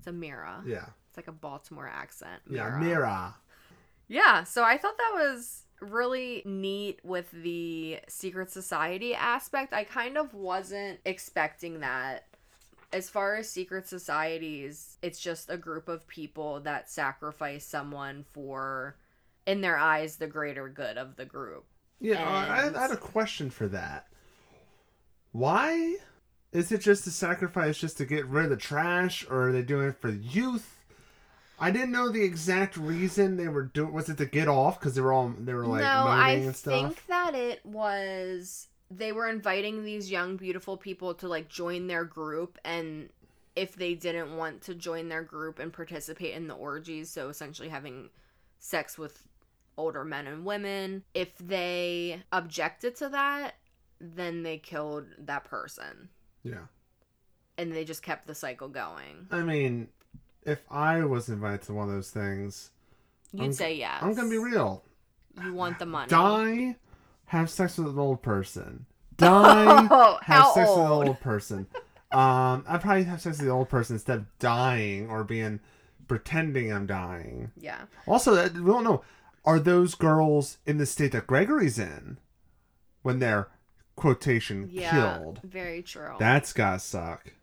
It's 0.07 0.15
a 0.15 0.17
Mira. 0.17 0.63
Yeah. 0.65 0.85
It's 1.09 1.17
like 1.17 1.27
a 1.27 1.33
Baltimore 1.33 1.91
accent. 1.93 2.41
Yeah, 2.49 2.77
Mira. 2.79 3.35
Yeah, 4.07 4.45
so 4.45 4.63
I 4.63 4.77
thought 4.77 4.97
that 4.97 5.11
was 5.15 5.63
really 5.81 6.43
neat 6.45 7.01
with 7.03 7.29
the 7.31 7.99
secret 8.07 8.49
society 8.49 9.13
aspect. 9.13 9.73
I 9.73 9.83
kind 9.83 10.17
of 10.17 10.33
wasn't 10.33 11.01
expecting 11.03 11.81
that. 11.81 12.23
As 12.93 13.09
far 13.09 13.35
as 13.35 13.49
secret 13.49 13.85
societies, 13.85 14.97
it's 15.01 15.19
just 15.19 15.49
a 15.49 15.57
group 15.57 15.89
of 15.89 16.07
people 16.07 16.61
that 16.61 16.89
sacrifice 16.89 17.65
someone 17.65 18.23
for, 18.31 18.95
in 19.45 19.59
their 19.59 19.75
eyes, 19.75 20.15
the 20.15 20.27
greater 20.27 20.69
good 20.69 20.97
of 20.97 21.17
the 21.17 21.25
group. 21.25 21.65
Yeah, 21.99 22.23
uh, 22.23 22.29
I, 22.29 22.77
I 22.77 22.81
had 22.83 22.91
a 22.91 22.97
question 22.97 23.49
for 23.49 23.67
that. 23.67 24.07
Why 25.33 25.97
is 26.51 26.71
it 26.71 26.81
just 26.81 27.07
a 27.07 27.11
sacrifice 27.11 27.77
just 27.77 27.97
to 27.97 28.05
get 28.05 28.25
rid 28.27 28.45
of 28.45 28.49
the 28.51 28.57
trash, 28.57 29.25
or 29.29 29.49
are 29.49 29.51
they 29.51 29.61
doing 29.61 29.89
it 29.89 29.97
for 29.99 30.09
youth? 30.09 30.75
I 31.59 31.71
didn't 31.71 31.91
know 31.91 32.09
the 32.09 32.23
exact 32.23 32.77
reason 32.77 33.37
they 33.37 33.47
were 33.47 33.63
doing. 33.63 33.91
Was 33.93 34.09
it 34.09 34.17
to 34.17 34.25
get 34.25 34.47
off 34.47 34.79
because 34.79 34.95
they 34.95 35.01
were 35.01 35.11
all 35.11 35.33
they 35.37 35.53
were 35.53 35.65
like 35.65 35.81
no, 35.81 36.07
I 36.07 36.31
and 36.31 36.55
stuff? 36.55 36.73
think 36.73 37.05
that 37.07 37.33
it 37.35 37.65
was 37.65 38.67
they 38.89 39.11
were 39.11 39.27
inviting 39.27 39.83
these 39.83 40.11
young 40.11 40.37
beautiful 40.37 40.77
people 40.77 41.13
to 41.15 41.27
like 41.27 41.49
join 41.49 41.87
their 41.87 42.05
group 42.05 42.57
and 42.63 43.09
if 43.55 43.75
they 43.75 43.95
didn't 43.95 44.37
want 44.37 44.61
to 44.61 44.75
join 44.75 45.09
their 45.09 45.23
group 45.23 45.59
and 45.59 45.73
participate 45.73 46.33
in 46.33 46.47
the 46.47 46.53
orgies 46.53 47.09
so 47.09 47.29
essentially 47.29 47.69
having 47.69 48.09
sex 48.59 48.97
with 48.97 49.27
older 49.77 50.05
men 50.05 50.27
and 50.27 50.45
women 50.45 51.03
if 51.13 51.37
they 51.39 52.21
objected 52.31 52.95
to 52.95 53.09
that 53.09 53.55
then 53.99 54.43
they 54.43 54.57
killed 54.57 55.05
that 55.17 55.43
person 55.43 56.09
Yeah. 56.49 56.65
and 57.57 57.71
they 57.73 57.83
just 57.85 58.01
kept 58.03 58.27
the 58.27 58.35
cycle 58.35 58.67
going 58.69 59.27
I 59.31 59.41
mean, 59.41 59.89
if 60.43 60.59
I 60.71 61.03
was 61.05 61.29
invited 61.29 61.63
to 61.63 61.73
one 61.73 61.89
of 61.89 61.95
those 61.95 62.09
things, 62.11 62.71
you'd 63.33 63.41
I'm- 63.43 63.53
say 63.53 63.75
yes 63.75 63.99
I'm 64.01 64.13
gonna 64.13 64.29
be 64.29 64.37
real. 64.37 64.83
you 65.43 65.53
want 65.53 65.79
the 65.79 65.85
money 65.85 66.07
Die, 66.09 66.75
have 67.25 67.49
sex 67.49 67.77
with 67.77 67.87
an 67.89 67.99
old 67.99 68.21
person. 68.21 68.85
Die, 69.17 69.87
oh, 69.91 70.17
have 70.21 70.47
sex 70.53 70.69
with 70.69 70.79
an 70.79 70.91
old? 70.91 71.07
old 71.07 71.19
person. 71.19 71.67
Um, 72.11 72.63
I'd 72.67 72.81
probably 72.81 73.03
have 73.03 73.19
sex 73.21 73.37
with 73.37 73.47
the 73.47 73.51
old 73.53 73.67
person 73.69 73.95
instead 73.95 74.19
of 74.19 74.39
dying 74.39 75.09
or 75.09 75.23
being 75.23 75.59
pretending 76.07 76.71
I'm 76.71 76.85
dying. 76.87 77.51
yeah 77.59 77.81
Also, 78.07 78.41
we 78.49 78.49
don't 78.71 78.83
know. 78.85 79.03
Are 79.43 79.59
those 79.59 79.95
girls 79.95 80.57
in 80.65 80.77
the 80.77 80.85
state 80.85 81.11
that 81.13 81.27
Gregory's 81.27 81.77
in 81.79 82.17
when 83.01 83.19
they're 83.19 83.47
quotation 83.97 84.69
yeah 84.71 85.17
killed? 85.19 85.41
very 85.43 85.81
true 85.81 86.15
That's 86.19 86.53
gotta 86.53 86.79
suck. 86.79 87.33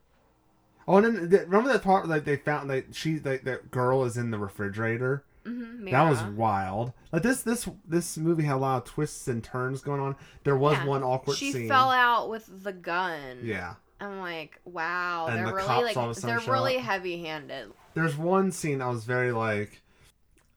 Oh, 0.88 0.96
and 0.98 1.06
then 1.16 1.30
th- 1.30 1.42
remember 1.42 1.72
that 1.72 1.82
part 1.82 2.08
like 2.08 2.24
they 2.24 2.36
found 2.36 2.68
like 2.68 2.88
she 2.92 3.18
like 3.18 3.44
that 3.44 3.70
girl 3.70 4.04
is 4.04 4.16
in 4.16 4.30
the 4.30 4.38
refrigerator. 4.38 5.24
mm-hmm, 5.46 5.90
That 5.90 6.08
was 6.10 6.22
wild. 6.22 6.92
Like 7.12 7.22
this 7.22 7.42
this 7.42 7.68
this 7.86 8.16
movie 8.18 8.44
had 8.44 8.56
a 8.56 8.58
lot 8.58 8.76
of 8.78 8.84
twists 8.84 9.26
and 9.28 9.42
turns 9.42 9.80
going 9.80 10.00
on. 10.00 10.16
There 10.44 10.56
was 10.56 10.76
Yeah. 10.78 10.86
one 10.86 11.02
awkward 11.02 11.36
she 11.36 11.52
scene. 11.52 11.68
fell 11.68 11.90
out 11.90 12.28
with 12.30 12.48
the 12.64 12.72
gun 12.72 13.38
Yeah. 13.42 13.74
I'm 14.00 14.18
like, 14.20 14.60
wow, 14.66 15.26
And 15.28 15.38
they're 15.38 15.46
the 15.46 15.54
really 15.54 15.94
cops 15.94 15.96
all 15.96 16.10
of 16.10 16.16
a 16.18 16.20
like 16.26 16.44
they're 16.44 16.52
really 16.52 16.76
heavy-handed. 16.78 17.72
There's 17.94 18.16
one 18.16 18.52
scene 18.52 18.82
I 18.82 18.88
was 18.90 19.04
very 19.04 19.32
like 19.32 19.80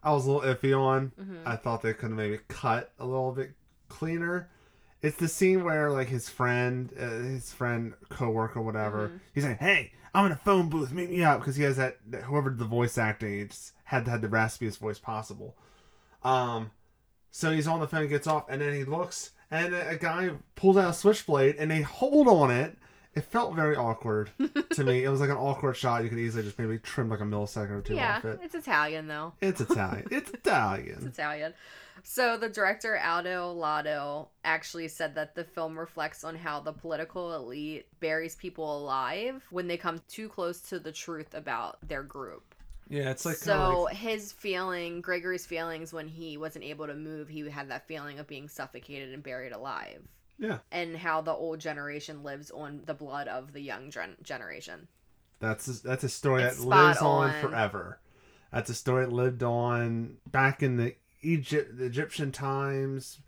I 0.03 0.11
was 0.11 0.25
a 0.25 0.31
little 0.31 0.53
iffy 0.53 0.77
on. 0.77 1.11
Mhm. 1.19 1.41
I 1.45 1.55
thought 1.55 1.81
they 1.81 1.93
could 1.93 2.09
have 2.09 2.17
maybe 2.17 2.39
cut 2.49 2.91
a 2.99 3.05
little 3.05 3.31
bit 3.31 3.51
cleaner. 3.87 4.49
It's 5.01 5.17
the 5.17 5.27
scene 5.27 5.63
where 5.63 5.91
like 5.91 6.07
his 6.07 6.27
friend, 6.29 6.91
uh, 6.99 7.07
his 7.09 7.53
friend, 7.53 7.93
coworker, 8.09 8.61
whatever. 8.61 9.09
Mhm. 9.09 9.19
He's 9.33 9.45
like, 9.45 9.59
"Hey, 9.59 9.91
I'm 10.13 10.25
in 10.25 10.31
a 10.31 10.35
phone 10.37 10.69
booth. 10.69 10.91
Meet 10.91 11.11
me 11.11 11.23
up," 11.23 11.39
because 11.39 11.55
he 11.55 11.63
has 11.63 11.77
that, 11.77 11.97
whoever 12.25 12.49
did 12.49 12.59
the 12.59 12.65
voice 12.65 12.97
acting, 12.97 13.37
he 13.39 13.45
just 13.45 13.73
had 13.85 14.07
have 14.07 14.21
the 14.21 14.27
raspiest 14.27 14.79
voice 14.79 14.97
possible. 14.99 15.55
Um, 16.23 16.71
so 17.31 17.51
he's 17.51 17.67
on 17.67 17.79
the 17.79 17.87
phone, 17.87 18.07
gets 18.07 18.27
off, 18.27 18.45
and 18.49 18.61
then 18.61 18.73
he 18.73 18.83
looks, 18.83 19.31
and 19.51 19.73
a, 19.73 19.89
a 19.89 19.95
guy 19.97 20.31
pulls 20.55 20.77
out 20.77 20.89
a 20.89 20.93
switchblade, 20.93 21.55
and 21.57 21.69
they 21.69 21.81
hold 21.81 22.27
on 22.27 22.49
it. 22.51 22.77
It 23.15 23.23
felt 23.23 23.55
very 23.55 23.75
awkward 23.75 24.29
to 24.71 24.83
me. 24.83 25.03
It 25.03 25.09
was 25.09 25.19
like 25.19 25.29
an 25.31 25.37
awkward 25.37 25.75
shot. 25.75 26.03
You 26.03 26.09
could 26.09 26.19
easily 26.19 26.43
just 26.43 26.59
maybe 26.59 26.77
trim 26.77 27.09
like 27.09 27.19
a 27.19 27.23
millisecond 27.23 27.71
or 27.71 27.81
two 27.81 27.95
Yeah, 27.95 28.17
off 28.17 28.25
it. 28.25 28.39
it's 28.43 28.53
Italian 28.55 29.07
though. 29.07 29.33
It's 29.41 29.59
Italian. 29.61 30.07
It's 30.11 30.29
Italian. 30.29 30.95
It's 30.97 31.05
Italian. 31.05 31.53
So 32.09 32.37
the 32.37 32.47
director 32.47 32.97
Aldo 32.97 33.51
Lado 33.51 34.29
actually 34.45 34.87
said 34.87 35.15
that 35.15 35.35
the 35.35 35.43
film 35.43 35.77
reflects 35.77 36.23
on 36.23 36.37
how 36.37 36.61
the 36.61 36.71
political 36.71 37.35
elite 37.35 37.85
buries 37.99 38.33
people 38.33 38.77
alive 38.77 39.43
when 39.49 39.67
they 39.67 39.75
come 39.75 39.99
too 40.07 40.29
close 40.29 40.61
to 40.69 40.79
the 40.79 40.93
truth 40.93 41.33
about 41.33 41.85
their 41.85 42.03
group. 42.03 42.55
Yeah, 42.87 43.11
it's 43.11 43.25
like 43.25 43.35
so 43.35 43.81
like, 43.83 43.97
his 43.97 44.31
feeling, 44.31 45.01
Gregory's 45.01 45.45
feelings 45.45 45.91
when 45.91 46.07
he 46.07 46.37
wasn't 46.37 46.63
able 46.63 46.87
to 46.87 46.93
move, 46.93 47.27
he 47.27 47.41
had 47.49 47.69
that 47.71 47.89
feeling 47.89 48.19
of 48.19 48.27
being 48.27 48.47
suffocated 48.47 49.13
and 49.13 49.21
buried 49.21 49.51
alive. 49.51 50.07
yeah. 50.39 50.59
And 50.71 50.95
how 50.95 51.19
the 51.19 51.33
old 51.33 51.59
generation 51.59 52.23
lives 52.23 52.51
on 52.51 52.83
the 52.85 52.93
blood 52.93 53.27
of 53.27 53.51
the 53.51 53.61
young 53.61 53.91
gen- 53.91 54.15
generation. 54.23 54.87
That's 55.41 55.67
a, 55.67 55.83
that's 55.83 56.05
a 56.05 56.09
story 56.09 56.43
It's 56.43 56.59
that 56.59 56.65
lives 56.65 56.99
on. 56.99 57.31
on. 57.31 57.41
forever. 57.41 57.99
That's 58.53 58.69
a 58.69 58.73
story 58.75 59.03
that 59.03 59.11
lived 59.11 59.43
on 59.43 60.19
back 60.31 60.63
in 60.63 60.77
the 60.77 60.95
Egypt, 61.27 61.77
the 61.77 61.85
Egyptian 61.85 62.31
times, 62.31 63.19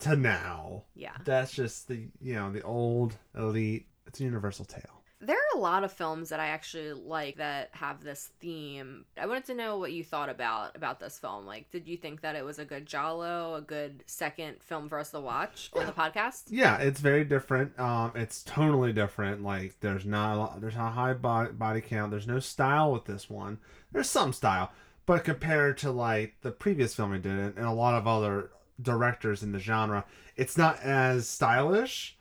to 0.00 0.16
now. 0.16 0.84
Yeah. 0.94 1.16
That's 1.24 1.52
just 1.52 1.88
the 1.88 2.08
you 2.20 2.34
know 2.34 2.50
the 2.52 2.62
old 2.62 3.16
elite. 3.36 3.86
It's 4.06 4.20
a 4.20 4.24
universal 4.24 4.64
tale. 4.64 4.96
There 5.22 5.36
are 5.36 5.58
a 5.58 5.60
lot 5.60 5.84
of 5.84 5.92
films 5.92 6.30
that 6.30 6.40
I 6.40 6.46
actually 6.46 6.94
like 6.94 7.36
that 7.36 7.68
have 7.72 8.02
this 8.02 8.30
theme. 8.40 9.04
I 9.20 9.26
wanted 9.26 9.44
to 9.46 9.54
know 9.54 9.76
what 9.78 9.92
you 9.92 10.02
thought 10.02 10.30
about 10.30 10.74
about 10.74 10.98
this 10.98 11.18
film. 11.18 11.44
Like, 11.44 11.70
did 11.70 11.86
you 11.86 11.98
think 11.98 12.22
that 12.22 12.36
it 12.36 12.44
was 12.44 12.58
a 12.58 12.64
good 12.64 12.86
Giallo, 12.86 13.54
a 13.54 13.60
good 13.60 14.02
second 14.06 14.62
film 14.62 14.88
for 14.88 14.98
us 14.98 15.10
to 15.10 15.20
watch 15.20 15.70
on 15.74 15.84
the 15.84 15.92
podcast? 15.92 16.44
Yeah, 16.48 16.78
it's 16.78 17.00
very 17.00 17.24
different. 17.24 17.78
Um, 17.78 18.12
it's 18.14 18.42
totally 18.42 18.94
different. 18.94 19.42
Like 19.42 19.78
there's 19.80 20.06
not 20.06 20.34
a 20.34 20.38
lot, 20.38 20.60
there's 20.60 20.76
not 20.76 20.88
a 20.88 20.92
high 20.92 21.12
body, 21.12 21.52
body 21.52 21.82
count. 21.82 22.10
There's 22.10 22.26
no 22.26 22.40
style 22.40 22.90
with 22.90 23.04
this 23.04 23.28
one. 23.28 23.58
There's 23.92 24.08
some 24.08 24.32
style, 24.32 24.72
but 25.10 25.24
compared 25.24 25.76
to 25.76 25.90
like 25.90 26.36
the 26.42 26.52
previous 26.52 26.94
film 26.94 27.12
he 27.12 27.18
did 27.18 27.32
and 27.32 27.56
and 27.56 27.66
a 27.66 27.72
lot 27.72 27.94
of 27.96 28.06
other 28.06 28.50
directors 28.80 29.42
in 29.42 29.50
the 29.50 29.58
genre, 29.58 30.04
it's 30.36 30.56
not 30.56 30.78
as 30.84 31.26
stylish. 31.28 32.16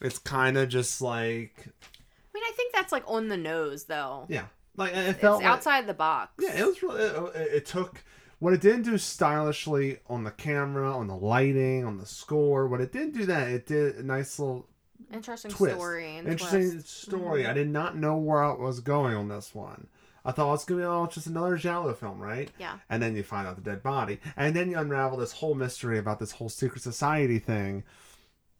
It's 0.00 0.18
kind 0.20 0.56
of 0.56 0.68
just 0.68 1.02
like 1.02 1.52
I 1.66 2.30
mean, 2.32 2.44
I 2.46 2.52
think 2.56 2.72
that's 2.72 2.92
like 2.92 3.02
on 3.08 3.26
the 3.26 3.36
nose, 3.36 3.84
though. 3.86 4.26
yeah, 4.28 4.44
like 4.76 4.92
it 4.92 4.98
It's 4.98 5.18
felt 5.18 5.42
like- 5.42 5.50
outside 5.50 5.88
the 5.88 5.94
box. 5.94 6.32
yeah, 6.38 6.60
it 6.60 6.64
was 6.64 6.80
really. 6.80 7.02
It, 7.02 7.52
it, 7.54 7.66
took 7.66 8.04
what 8.38 8.52
it 8.52 8.60
didn't 8.60 8.82
do 8.82 8.96
stylishly 8.98 9.98
on 10.06 10.22
the 10.22 10.30
camera, 10.30 10.96
on 10.96 11.08
the 11.08 11.16
lighting, 11.16 11.84
on 11.84 11.98
the 11.98 12.06
score. 12.06 12.68
What 12.68 12.80
it 12.80 12.92
didn't 12.92 13.14
do 13.18 13.26
that, 13.26 13.48
it 13.48 13.66
did 13.66 13.96
a 13.96 14.02
nice 14.04 14.38
little 14.38 14.68
interesting 15.12 15.50
twist. 15.50 15.74
story 15.74 16.18
interesting 16.18 16.70
twist. 16.70 17.02
story. 17.02 17.42
Mhm. 17.42 17.50
I 17.50 17.52
did 17.52 17.68
not 17.68 17.96
know 17.96 18.16
where 18.16 18.44
I 18.44 18.52
was 18.52 18.78
going 18.78 19.16
on 19.16 19.26
this 19.28 19.52
one. 19.56 19.88
I 20.24 20.32
thought 20.32 20.54
it's 20.54 20.64
gonna 20.64 20.80
be 20.80 20.84
oh, 20.86 21.04
it's 21.04 21.14
just 21.16 21.26
another 21.26 21.56
Giallo 21.56 21.94
film, 21.94 22.20
right? 22.20 22.50
Yeah. 22.58 22.78
And 22.88 23.02
then 23.02 23.16
you 23.16 23.22
find 23.22 23.46
out 23.46 23.56
the 23.56 23.62
dead 23.62 23.82
body, 23.82 24.20
and 24.36 24.54
then 24.54 24.70
you 24.70 24.78
unravel 24.78 25.18
this 25.18 25.32
whole 25.32 25.54
mystery 25.54 25.98
about 25.98 26.18
this 26.20 26.32
whole 26.32 26.48
secret 26.48 26.82
society 26.82 27.38
thing. 27.38 27.84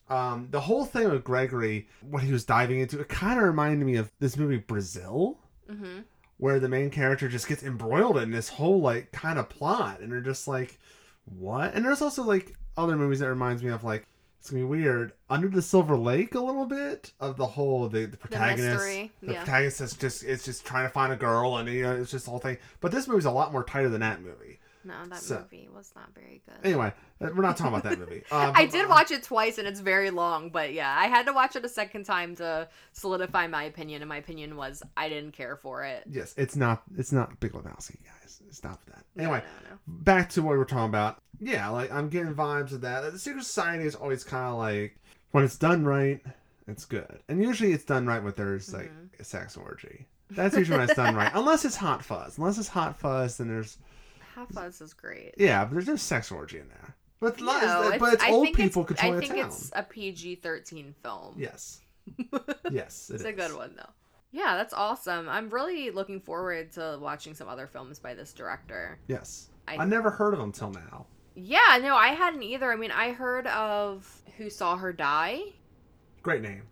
Um, 0.08 0.48
the 0.50 0.60
whole 0.60 0.84
thing 0.84 1.10
with 1.10 1.24
Gregory, 1.24 1.88
what 2.02 2.22
he 2.22 2.32
was 2.32 2.44
diving 2.44 2.80
into, 2.80 3.00
it 3.00 3.08
kind 3.08 3.38
of 3.38 3.46
reminded 3.46 3.86
me 3.86 3.96
of 3.96 4.10
this 4.18 4.36
movie 4.36 4.58
Brazil, 4.58 5.38
Mm-hmm. 5.70 6.00
where 6.38 6.58
the 6.58 6.68
main 6.68 6.90
character 6.90 7.28
just 7.28 7.48
gets 7.48 7.62
embroiled 7.62 8.18
in 8.18 8.30
this 8.30 8.48
whole 8.48 8.80
like 8.80 9.12
kind 9.12 9.38
of 9.38 9.48
plot, 9.48 10.00
and 10.00 10.12
they're 10.12 10.20
just 10.20 10.46
like, 10.48 10.78
what? 11.24 11.72
And 11.74 11.84
there's 11.84 12.02
also 12.02 12.24
like 12.24 12.54
other 12.76 12.96
movies 12.96 13.20
that 13.20 13.28
reminds 13.28 13.62
me 13.62 13.70
of 13.70 13.84
like 13.84 14.06
it's 14.42 14.50
gonna 14.50 14.64
be 14.64 14.66
weird 14.68 15.12
under 15.30 15.48
the 15.48 15.62
silver 15.62 15.96
lake 15.96 16.34
a 16.34 16.40
little 16.40 16.66
bit 16.66 17.12
of 17.20 17.36
the 17.36 17.46
whole 17.46 17.88
the, 17.88 18.06
the 18.06 18.16
protagonist 18.16 18.74
mystery, 18.74 19.12
the 19.22 19.34
yeah. 19.34 19.38
protagonist 19.44 19.80
is 19.80 19.92
just 19.94 20.24
it's 20.24 20.44
just 20.44 20.66
trying 20.66 20.84
to 20.84 20.90
find 20.92 21.12
a 21.12 21.16
girl 21.16 21.58
and 21.58 21.68
you 21.68 21.82
know 21.82 21.94
it's 21.94 22.10
just 22.10 22.24
the 22.24 22.30
whole 22.32 22.40
thing 22.40 22.58
but 22.80 22.90
this 22.90 23.06
movie's 23.06 23.24
a 23.24 23.30
lot 23.30 23.52
more 23.52 23.62
tighter 23.62 23.88
than 23.88 24.00
that 24.00 24.20
movie 24.20 24.58
No, 24.84 24.94
that 25.10 25.18
So- 25.18 25.38
movie 25.42 25.68
was 25.72 25.92
not 25.94 26.12
very 26.12 26.42
good. 26.44 26.56
anyway 26.66 26.92
uh, 27.20 27.28
we're 27.36 27.42
not 27.42 27.56
talking 27.56 27.72
about 27.72 27.84
that 27.88 28.00
movie 28.00 28.24
uh, 28.32 28.50
I 28.56 28.66
did 28.66 28.88
watch 28.88 29.12
it 29.12 29.22
twice 29.22 29.58
and 29.58 29.68
it's 29.68 29.78
very 29.78 30.10
long, 30.10 30.50
but 30.50 30.72
yeah, 30.72 30.92
I 30.92 31.06
had 31.06 31.26
to 31.26 31.32
watch 31.32 31.54
it 31.54 31.64
a 31.64 31.68
second 31.68 32.02
time 32.02 32.34
to 32.36 32.66
solidify 32.94 33.46
my 33.46 33.62
opinion, 33.62 34.02
and 34.02 34.08
my 34.08 34.16
opinion 34.16 34.56
was 34.56 34.82
I 34.96 35.08
didn't 35.08 35.34
care 35.34 35.54
for 35.54 35.84
it. 35.84 36.02
yes 36.10 36.34
it's 36.36 36.56
not 36.56 36.82
it's 36.98 37.12
not 37.12 37.38
Big 37.38 37.52
Lebowski 37.52 37.98
guys 38.02 38.40
stop 38.50 38.84
that 38.86 39.04
anyway 39.16 39.38
No, 39.38 39.68
no, 39.70 39.74
no. 39.76 39.78
back 39.86 40.30
to 40.30 40.42
what 40.42 40.50
we 40.50 40.58
were 40.58 40.64
talking 40.64 40.88
about. 40.88 41.22
Yeah, 41.44 41.68
like 41.70 41.90
I'm 41.92 42.08
getting 42.08 42.34
vibes 42.34 42.72
of 42.72 42.80
that. 42.82 43.10
The 43.12 43.18
Secret 43.18 43.44
Society 43.44 43.84
is 43.84 43.94
always 43.94 44.22
kind 44.24 44.52
of 44.52 44.58
like 44.58 44.96
when 45.32 45.44
it's 45.44 45.56
done 45.58 45.84
right, 45.84 46.20
it's 46.68 46.84
good, 46.84 47.18
and 47.28 47.42
usually 47.42 47.72
it's 47.72 47.84
done 47.84 48.06
right 48.06 48.22
when 48.22 48.32
there's 48.36 48.72
like 48.72 48.90
Mm-hmm. 48.90 49.20
a 49.20 49.24
sex 49.24 49.56
orgy. 49.56 50.06
That's 50.30 50.56
usually 50.56 50.78
when 50.78 50.88
it's 50.88 50.96
done 50.96 51.14
right, 51.16 51.32
unless 51.34 51.64
it's 51.64 51.76
Hot 51.76 52.02
Fuzz. 52.04 52.38
Unless 52.38 52.58
it's 52.58 52.68
Hot 52.68 52.96
Fuzz, 52.98 53.36
then 53.38 53.48
there's 53.48 53.78
Half 54.34 54.50
Fuzz 54.50 54.80
is 54.80 54.94
great. 54.94 55.34
yeah, 55.36 55.64
but 55.64 55.72
there's 55.74 55.86
no 55.88 55.96
sex 55.96 56.30
orgy 56.32 56.58
in 56.58 56.68
there. 56.68 56.94
But, 57.20 57.38
No, 57.40 57.88
it's, 57.90 57.98
but 57.98 58.14
it's 58.14 58.22
I 58.24 58.30
old 58.30 58.52
people 58.54 58.82
it's, 58.82 58.88
controlling 58.88 59.18
I 59.18 59.20
think 59.20 59.44
it's 59.46 59.70
a 59.74 59.82
PG 59.82 60.36
thirteen 60.36 60.94
film. 61.02 61.34
Yes, 61.36 61.80
yes, 62.70 63.10
it 63.10 63.14
it's 63.16 63.24
a 63.24 63.32
good 63.32 63.54
one 63.54 63.74
though. 63.76 63.90
Yeah, 64.30 64.56
that's 64.56 64.72
awesome. 64.72 65.28
I'm 65.28 65.50
really 65.50 65.90
looking 65.90 66.20
forward 66.20 66.72
to 66.72 66.98
watching 67.00 67.34
some 67.34 67.48
other 67.48 67.66
films 67.66 67.98
by 67.98 68.14
this 68.14 68.32
director. 68.32 68.98
Yes, 69.08 69.50
I- 69.68 69.76
I, 69.76 69.84
never 69.84 70.10
heard 70.10 70.32
of 70.34 70.40
him 70.40 70.52
till 70.52 70.70
now. 70.70 71.06
Yeah, 71.34 71.78
no, 71.82 71.94
I 71.96 72.08
hadn't 72.08 72.42
either. 72.42 72.70
I 72.72 72.76
mean, 72.76 72.90
I 72.90 73.12
heard 73.12 73.46
of 73.46 74.22
Who 74.36 74.50
Saw 74.50 74.76
Her 74.76 74.92
Die, 74.92 75.40
Great 76.22 76.42
name. 76.42 76.62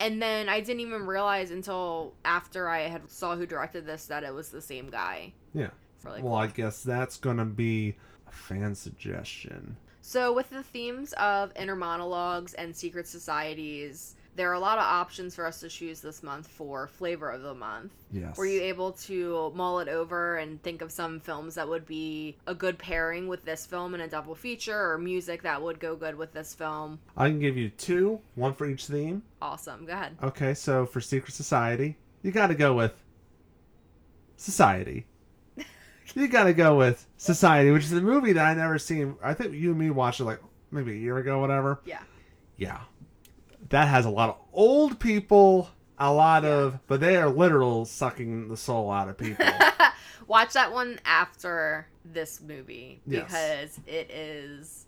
and 0.00 0.20
then 0.22 0.48
I 0.48 0.60
didn't 0.60 0.80
even 0.80 1.06
realize 1.06 1.50
until 1.50 2.14
after 2.24 2.68
I 2.68 2.80
had 2.88 3.10
saw 3.10 3.36
who 3.36 3.46
directed 3.46 3.86
this 3.86 4.06
that 4.06 4.24
it 4.24 4.32
was 4.34 4.50
the 4.50 4.62
same 4.62 4.88
guy. 4.90 5.32
Yeah. 5.54 5.70
Like 6.04 6.22
Well, 6.22 6.34
I 6.34 6.46
guess 6.46 6.82
that's 6.82 7.16
gonna 7.18 7.44
be 7.44 7.96
a 8.26 8.32
fan 8.32 8.74
suggestion. 8.74 9.76
So, 10.00 10.32
with 10.32 10.48
the 10.48 10.62
themes 10.62 11.12
of 11.14 11.52
inner 11.54 11.76
monologues 11.76 12.54
and 12.54 12.74
secret 12.74 13.06
societies, 13.06 14.14
there 14.38 14.48
are 14.48 14.54
a 14.54 14.60
lot 14.60 14.78
of 14.78 14.84
options 14.84 15.34
for 15.34 15.44
us 15.44 15.58
to 15.58 15.68
choose 15.68 16.00
this 16.00 16.22
month 16.22 16.46
for 16.46 16.86
flavor 16.86 17.28
of 17.28 17.42
the 17.42 17.54
month. 17.54 17.92
Yes. 18.12 18.36
Were 18.36 18.46
you 18.46 18.62
able 18.62 18.92
to 18.92 19.50
mull 19.52 19.80
it 19.80 19.88
over 19.88 20.36
and 20.36 20.62
think 20.62 20.80
of 20.80 20.92
some 20.92 21.18
films 21.18 21.56
that 21.56 21.68
would 21.68 21.84
be 21.84 22.36
a 22.46 22.54
good 22.54 22.78
pairing 22.78 23.26
with 23.26 23.44
this 23.44 23.66
film 23.66 23.96
in 23.96 24.00
a 24.00 24.06
double 24.06 24.36
feature 24.36 24.92
or 24.92 24.96
music 24.96 25.42
that 25.42 25.60
would 25.60 25.80
go 25.80 25.96
good 25.96 26.14
with 26.14 26.32
this 26.32 26.54
film? 26.54 27.00
I 27.16 27.30
can 27.30 27.40
give 27.40 27.56
you 27.56 27.70
two, 27.70 28.20
one 28.36 28.54
for 28.54 28.66
each 28.70 28.86
theme. 28.86 29.24
Awesome. 29.42 29.86
Go 29.86 29.92
ahead. 29.92 30.16
Okay, 30.22 30.54
so 30.54 30.86
for 30.86 31.00
Secret 31.00 31.34
Society, 31.34 31.96
you 32.22 32.30
got 32.30 32.46
to 32.46 32.54
go 32.54 32.74
with 32.74 32.94
Society. 34.36 35.04
you 36.14 36.28
got 36.28 36.44
to 36.44 36.54
go 36.54 36.76
with 36.76 37.04
Society, 37.16 37.72
which 37.72 37.82
is 37.82 37.92
a 37.92 38.00
movie 38.00 38.34
that 38.34 38.46
I 38.46 38.54
never 38.54 38.78
seen. 38.78 39.16
I 39.20 39.34
think 39.34 39.52
you 39.54 39.70
and 39.70 39.80
me 39.80 39.90
watched 39.90 40.20
it 40.20 40.24
like 40.24 40.40
maybe 40.70 40.92
a 40.92 40.96
year 40.96 41.18
ago, 41.18 41.40
whatever. 41.40 41.80
Yeah. 41.84 42.02
Yeah. 42.56 42.78
That 43.70 43.88
has 43.88 44.04
a 44.06 44.10
lot 44.10 44.30
of 44.30 44.36
old 44.52 44.98
people, 44.98 45.70
a 45.98 46.12
lot 46.12 46.42
Yeah. 46.44 46.50
of, 46.50 46.86
but 46.86 47.00
they 47.00 47.16
are 47.16 47.28
literal 47.28 47.84
sucking 47.84 48.48
the 48.48 48.56
soul 48.56 48.90
out 48.90 49.08
of 49.08 49.18
people. 49.18 49.46
Watch 50.26 50.52
that 50.54 50.72
one 50.72 50.98
after 51.04 51.86
this 52.04 52.40
movie 52.40 53.00
Yes. 53.06 53.24
because 53.24 53.80
it 53.86 54.10
is 54.10 54.86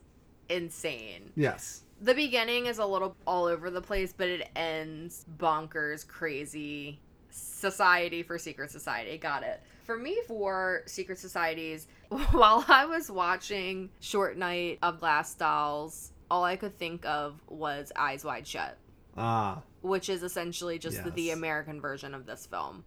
insane. 0.48 1.30
yes. 1.36 1.82
The 2.02 2.14
beginning 2.14 2.64
is 2.64 2.78
a 2.78 2.86
little 2.86 3.14
all 3.26 3.44
over 3.44 3.68
the 3.70 3.82
place, 3.82 4.14
but 4.16 4.26
it 4.28 4.48
ends 4.56 5.26
bonkers, 5.38 6.06
crazy. 6.08 6.98
Society 7.28 8.22
for 8.22 8.38
Secret 8.38 8.70
Society. 8.70 9.18
Got 9.18 9.42
it. 9.42 9.60
For 9.84 9.98
me, 9.98 10.18
for 10.26 10.82
Secret 10.86 11.18
Societies, 11.18 11.86
while 12.08 12.64
I 12.68 12.86
was 12.86 13.10
watching 13.10 13.90
Short 14.00 14.36
Night 14.38 14.78
of 14.82 14.98
Glass 14.98 15.34
Dolls, 15.34 16.12
all 16.30 16.44
I 16.44 16.56
could 16.56 16.78
think 16.78 17.04
of 17.06 17.40
was 17.48 17.90
Eyes 17.96 18.24
Wide 18.24 18.46
Shut, 18.46 18.76
Ah, 19.16 19.62
which 19.82 20.08
is 20.08 20.22
essentially 20.22 20.78
just 20.78 21.02
the, 21.04 21.10
the 21.10 21.30
American 21.30 21.80
version 21.80 22.14
of 22.14 22.26
this 22.26 22.46
film. 22.46 22.84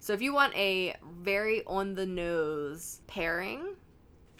So 0.00 0.12
if 0.12 0.22
you 0.22 0.32
want 0.32 0.54
a 0.56 0.94
very 1.20 1.64
on 1.66 1.94
the 1.94 2.06
nose 2.06 3.00
pairing, 3.06 3.74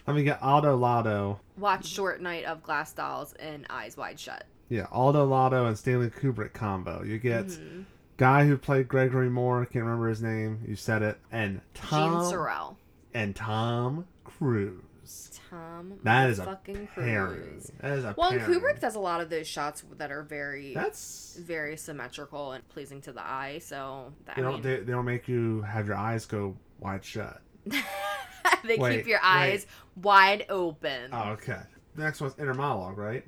I 0.07 0.13
mean, 0.13 0.25
get 0.25 0.39
got 0.39 0.41
Aldo 0.41 0.75
Lado. 0.77 1.39
watch 1.57 1.85
Short 1.85 2.21
Night 2.21 2.45
of 2.45 2.63
Glass 2.63 2.93
Dolls 2.93 3.33
and 3.33 3.65
Eyes 3.69 3.95
Wide 3.97 4.19
Shut. 4.19 4.45
Yeah, 4.69 4.87
Aldo 4.91 5.25
Lado 5.25 5.65
and 5.65 5.77
Stanley 5.77 6.09
Kubrick 6.09 6.53
combo. 6.53 7.03
You 7.03 7.19
get 7.19 7.47
Mhm. 7.47 7.85
guy 8.17 8.45
who 8.47 8.57
played 8.57 8.87
Gregory 8.87 9.29
Moore, 9.29 9.65
can't 9.65 9.83
remember 9.85 10.07
his 10.09 10.21
name. 10.21 10.61
You 10.67 10.75
said 10.75 11.01
it. 11.01 11.19
And 11.31 11.61
Jean 11.73 12.23
Sorel. 12.25 12.77
and 13.13 13.35
Tom 13.35 14.05
Cruise. 14.23 14.81
Tom. 15.49 15.99
That 16.03 16.29
is 16.29 16.39
a 16.39 16.45
fucking 16.45 16.87
pairing. 16.95 17.41
Cruise. 17.41 17.71
That 17.81 17.97
is 17.97 18.03
a 18.05 18.15
Well, 18.17 18.31
and 18.31 18.39
pairing. 18.39 18.59
Kubrick 18.59 18.79
does 18.79 18.95
a 18.95 18.99
lot 18.99 19.21
of 19.21 19.29
those 19.29 19.47
shots 19.47 19.83
that 19.97 20.11
are 20.11 20.23
very, 20.23 20.73
That's 20.73 21.37
very 21.39 21.77
symmetrical 21.77 22.51
and 22.53 22.67
pleasing 22.69 23.01
to 23.01 23.11
the 23.11 23.21
eye. 23.25 23.59
So 23.63 24.13
that, 24.25 24.37
you 24.37 24.45
I 24.45 24.51
mean, 24.51 24.61
they, 24.61 24.77
they 24.77 24.91
don't 24.91 25.05
make 25.05 25.27
you 25.27 25.61
have 25.61 25.87
your 25.87 25.97
eyes 25.97 26.25
go 26.25 26.55
wide 26.79 27.03
shut. 27.03 27.41
they 27.65 28.77
Wait, 28.77 28.97
keep 28.97 29.07
your 29.07 29.19
wait. 29.19 29.27
eyes 29.27 29.67
wide 29.95 30.45
open. 30.49 31.09
Oh, 31.11 31.31
okay. 31.31 31.59
The 31.95 32.03
next 32.03 32.21
one's 32.21 32.37
inner 32.39 32.53
monologue, 32.53 32.97
right? 32.97 33.25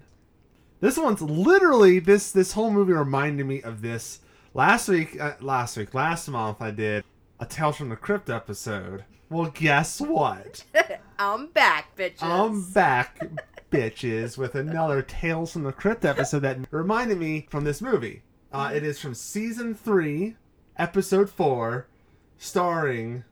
This 0.80 0.98
one's 0.98 1.22
literally 1.22 2.00
this 2.00 2.32
this 2.32 2.54
whole 2.54 2.72
movie 2.72 2.94
reminded 2.94 3.46
me 3.46 3.62
of 3.62 3.82
this 3.82 4.20
last 4.54 4.88
week. 4.88 5.20
Uh, 5.20 5.34
last 5.40 5.78
week, 5.78 5.94
last 5.94 6.28
month, 6.28 6.62
I 6.62 6.72
did 6.72 7.04
a 7.40 7.46
Tales 7.46 7.76
from 7.78 7.90
the 7.90 7.96
Crypt 7.96 8.30
episode. 8.30 9.06
Well, 9.30 9.52
guess 9.54 10.02
what? 10.02 10.64
I'm 11.24 11.46
back, 11.50 11.96
bitches. 11.96 12.24
I'm 12.24 12.64
back, 12.72 13.22
bitches, 13.70 14.40
with 14.40 14.56
another 14.56 15.04
Tales 15.04 15.54
from 15.54 15.62
the 15.62 15.72
Crypt 15.72 16.04
episode 16.04 16.40
that 16.40 16.58
reminded 16.72 17.20
me 17.20 17.46
from 17.48 17.64
this 17.64 17.80
movie. 17.80 18.24
Uh, 18.52 18.72
it 18.74 18.84
is 18.84 19.00
from 19.00 19.14
season 19.14 19.76
three, 19.76 20.36
episode 20.78 21.30
four, 21.30 21.86
starring 22.40 23.24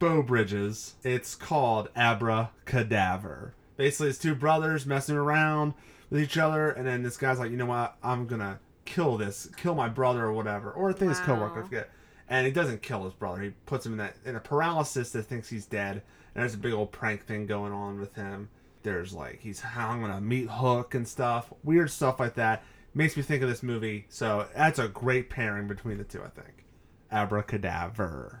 Beau 0.00 0.20
Bridges. 0.20 0.96
It's 1.04 1.36
called 1.36 1.90
Abra 1.94 2.50
Cadaver. 2.64 3.54
Basically, 3.76 4.08
it's 4.08 4.18
two 4.18 4.34
brothers 4.34 4.84
messing 4.84 5.14
around 5.14 5.74
with 6.10 6.20
each 6.20 6.36
other, 6.36 6.70
and 6.70 6.84
then 6.84 7.04
this 7.04 7.16
guy's 7.16 7.38
like, 7.38 7.52
you 7.52 7.56
know 7.56 7.66
what? 7.66 7.96
I'm 8.02 8.26
gonna 8.26 8.58
kill 8.84 9.16
this, 9.16 9.48
kill 9.56 9.76
my 9.76 9.88
brother 9.88 10.24
or 10.24 10.32
whatever, 10.32 10.72
or 10.72 10.90
I 10.90 10.92
think 10.92 11.10
his 11.10 11.20
coworker, 11.20 11.60
I 11.60 11.62
forget. 11.62 11.90
And 12.28 12.48
he 12.48 12.52
doesn't 12.52 12.82
kill 12.82 13.04
his 13.04 13.14
brother. 13.14 13.42
He 13.42 13.50
puts 13.64 13.86
him 13.86 13.92
in 13.92 13.98
that 13.98 14.16
in 14.24 14.34
a 14.34 14.40
paralysis 14.40 15.12
that 15.12 15.22
thinks 15.22 15.48
he's 15.48 15.66
dead. 15.66 16.02
And 16.36 16.42
there's 16.42 16.52
a 16.52 16.58
big 16.58 16.74
old 16.74 16.92
prank 16.92 17.24
thing 17.24 17.46
going 17.46 17.72
on 17.72 17.98
with 17.98 18.14
him. 18.14 18.50
There's 18.82 19.14
like 19.14 19.40
he's 19.40 19.58
hung 19.60 20.04
on 20.04 20.10
a 20.10 20.20
meat 20.20 20.48
hook 20.50 20.94
and 20.94 21.08
stuff, 21.08 21.50
weird 21.64 21.90
stuff 21.90 22.20
like 22.20 22.34
that. 22.34 22.62
Makes 22.92 23.16
me 23.16 23.22
think 23.22 23.42
of 23.42 23.48
this 23.48 23.62
movie. 23.62 24.04
So 24.10 24.46
that's 24.54 24.78
a 24.78 24.88
great 24.88 25.30
pairing 25.30 25.66
between 25.66 25.96
the 25.96 26.04
two. 26.04 26.22
I 26.22 26.28
think. 26.28 26.66
Abracadaver. 27.10 28.40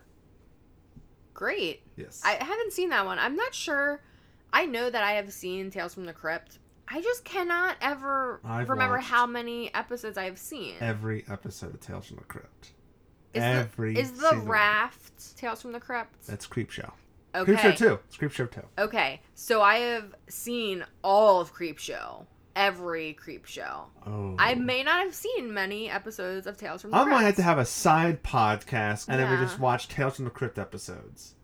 Great. 1.32 1.84
Yes. 1.96 2.20
I 2.22 2.32
haven't 2.32 2.74
seen 2.74 2.90
that 2.90 3.06
one. 3.06 3.18
I'm 3.18 3.34
not 3.34 3.54
sure. 3.54 4.02
I 4.52 4.66
know 4.66 4.90
that 4.90 5.02
I 5.02 5.12
have 5.12 5.32
seen 5.32 5.70
Tales 5.70 5.94
from 5.94 6.04
the 6.04 6.12
Crypt. 6.12 6.58
I 6.88 7.00
just 7.00 7.24
cannot 7.24 7.76
ever 7.80 8.40
I've 8.44 8.68
remember 8.68 8.98
how 8.98 9.26
many 9.26 9.74
episodes 9.74 10.18
I've 10.18 10.38
seen. 10.38 10.74
Every 10.80 11.24
episode 11.30 11.72
of 11.74 11.80
Tales 11.80 12.06
from 12.06 12.16
the 12.16 12.24
Crypt. 12.24 12.72
Is 13.32 13.42
Every 13.42 13.94
the, 13.94 14.00
is 14.00 14.12
the 14.12 14.28
single 14.28 14.38
one. 14.40 14.48
raft 14.48 15.36
Tales 15.38 15.62
from 15.62 15.72
the 15.72 15.80
Crypt? 15.80 16.26
That's 16.26 16.46
Creepshow. 16.46 16.92
Okay. 17.36 17.54
Creepshow 17.54 17.76
two. 17.76 17.98
It's 18.08 18.16
Creepshow 18.16 18.50
two. 18.50 18.62
Okay, 18.78 19.20
so 19.34 19.62
I 19.62 19.76
have 19.78 20.14
seen 20.28 20.84
all 21.04 21.40
of 21.40 21.54
Creepshow, 21.54 22.26
every 22.54 23.16
Creepshow. 23.22 23.84
Oh. 24.06 24.34
I 24.38 24.54
may 24.54 24.82
not 24.82 25.04
have 25.04 25.14
seen 25.14 25.52
many 25.52 25.90
episodes 25.90 26.46
of 26.46 26.56
Tales 26.56 26.82
from 26.82 26.90
the 26.90 26.96
Crypt. 26.96 27.06
I 27.06 27.10
Crypt. 27.10 27.20
might 27.20 27.26
have 27.26 27.36
to 27.36 27.42
have 27.42 27.58
a 27.58 27.64
side 27.64 28.22
podcast, 28.22 29.08
and 29.08 29.18
then 29.20 29.28
we 29.30 29.36
Yeah. 29.36 29.42
just 29.44 29.58
watch 29.58 29.88
Tales 29.88 30.16
from 30.16 30.24
the 30.24 30.30
Crypt 30.30 30.58
episodes, 30.58 31.34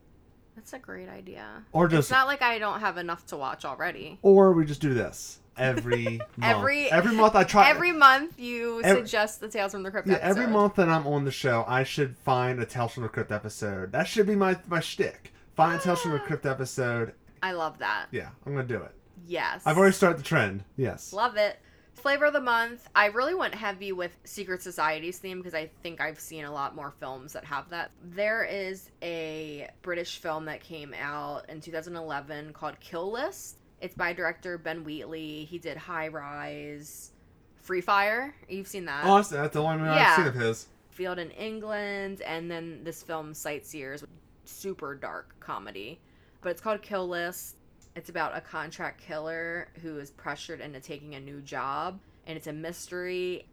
That's 0.57 0.73
a 0.73 0.79
great 0.79 1.09
idea. 1.09 1.65
or 1.73 1.89
just. 1.89 1.99
It's 1.99 2.09
just, 2.09 2.19
not 2.19 2.27
like 2.27 2.43
I 2.43 2.59
don't 2.59 2.81
have 2.81 2.97
enough 2.99 3.27
to 3.27 3.37
watch 3.37 3.65
already. 3.65 4.19
or 4.23 4.53
we 4.53 4.65
just 4.65 4.81
do 4.81 4.95
this 4.95 5.39
every 5.59 6.05
month. 6.19 6.23
Every- 6.43 6.91
every 6.91 7.15
month 7.15 7.35
I 7.35 7.45
try 7.45 7.69
Every 7.69 7.93
month 7.93 8.39
you 8.39 8.81
Every- 8.83 9.03
suggest 9.03 9.41
the 9.41 9.49
Tales 9.49 9.73
from 9.73 9.83
the 9.83 9.91
Crypt 9.91 10.09
Yeah, 10.09 10.15
episode. 10.15 10.31
every 10.31 10.47
month 10.53 10.77
that 10.77 10.89
I'm 10.89 11.07
on 11.07 11.25
the 11.27 11.31
show, 11.31 11.65
I 11.69 11.83
should 11.85 12.17
find 12.19 12.59
a 12.61 12.65
Tales 12.65 12.93
from 12.95 13.03
the 13.03 13.09
Crypt 13.11 13.31
episode. 13.33 13.93
That 13.93 14.07
should 14.09 14.27
be 14.27 14.35
my 14.37 14.57
my 14.69 14.81
shtick. 14.81 15.32
Find 15.63 15.79
a 15.79 15.81
Tales 15.81 16.03
from 16.03 16.11
the 16.11 16.19
Crypt 16.19 16.45
episode. 16.45 17.13
I 17.41 17.53
love 17.53 17.79
that. 17.79 18.07
Yeah, 18.11 18.31
I'm 18.45 18.53
gonna 18.53 18.67
do 18.67 18.79
it. 18.83 18.91
Yes. 19.29 19.63
I've 19.65 19.79
already 19.79 19.95
started 19.95 20.19
the 20.19 20.25
trend. 20.25 20.65
Yes. 20.77 21.13
Love 21.13 21.37
it. 21.37 21.57
Flavor 21.95 22.25
of 22.25 22.33
the 22.33 22.41
month. 22.41 22.89
I 22.97 23.07
really 23.07 23.37
went 23.37 23.55
heavy 23.55 23.93
with 23.93 24.11
Secret 24.25 24.61
Society's 24.61 25.19
theme 25.19 25.39
because 25.39 25.55
I 25.55 25.71
think 25.85 26.01
I've 26.01 26.19
seen 26.19 26.47
a 26.47 26.53
lot 26.53 26.75
more 26.75 26.91
films 26.99 27.33
that 27.35 27.45
have 27.45 27.71
that. 27.71 27.93
There 28.03 28.43
is 28.43 28.91
a 29.05 29.69
British 29.83 30.19
film 30.19 30.47
that 30.47 30.65
came 30.65 30.95
out 31.01 31.49
in 31.49 31.61
2011 31.61 32.55
called 32.55 32.81
Kill 32.81 33.13
List. 33.13 33.59
It's 33.81 33.95
by 33.95 34.13
director 34.13 34.59
Ben 34.59 34.83
Wheatley. 34.83 35.45
He 35.45 35.61
did 35.61 35.77
High 35.77 36.09
Rise, 36.09 37.13
Free 37.61 37.83
Fire. 37.83 38.35
You've 38.49 38.67
seen 38.67 38.87
that. 38.87 39.05
Oh, 39.05 39.15
that's, 39.15 39.29
that's 39.29 39.53
the 39.53 39.63
only 39.63 39.77
one 39.77 39.95
Yeah. 39.95 40.09
I've 40.11 40.17
seen 40.17 40.27
of 40.27 40.35
his. 40.35 40.67
Field 40.91 41.21
in 41.21 41.31
England, 41.31 42.21
and 42.23 42.51
then 42.51 42.83
this 42.83 43.01
film 43.03 43.33
Sightseers, 43.33 44.05
super 44.45 44.95
dark 44.95 45.35
comedy. 45.41 46.01
But 46.41 46.51
it's 46.51 46.61
called 46.61 46.83
Kill 46.83 47.09
List. 47.09 47.57
It's 47.95 48.09
about 48.09 48.37
a 48.37 48.41
contract 48.41 49.01
killer 49.01 49.69
who 49.83 49.99
is 49.99 50.11
pressured 50.11 50.61
into 50.61 50.81
taking 50.81 51.15
a 51.15 51.21
new 51.21 51.41
job, 51.41 52.01
and 52.27 52.37
it's 52.37 52.47
a 52.47 52.53
mystery. 52.53 53.47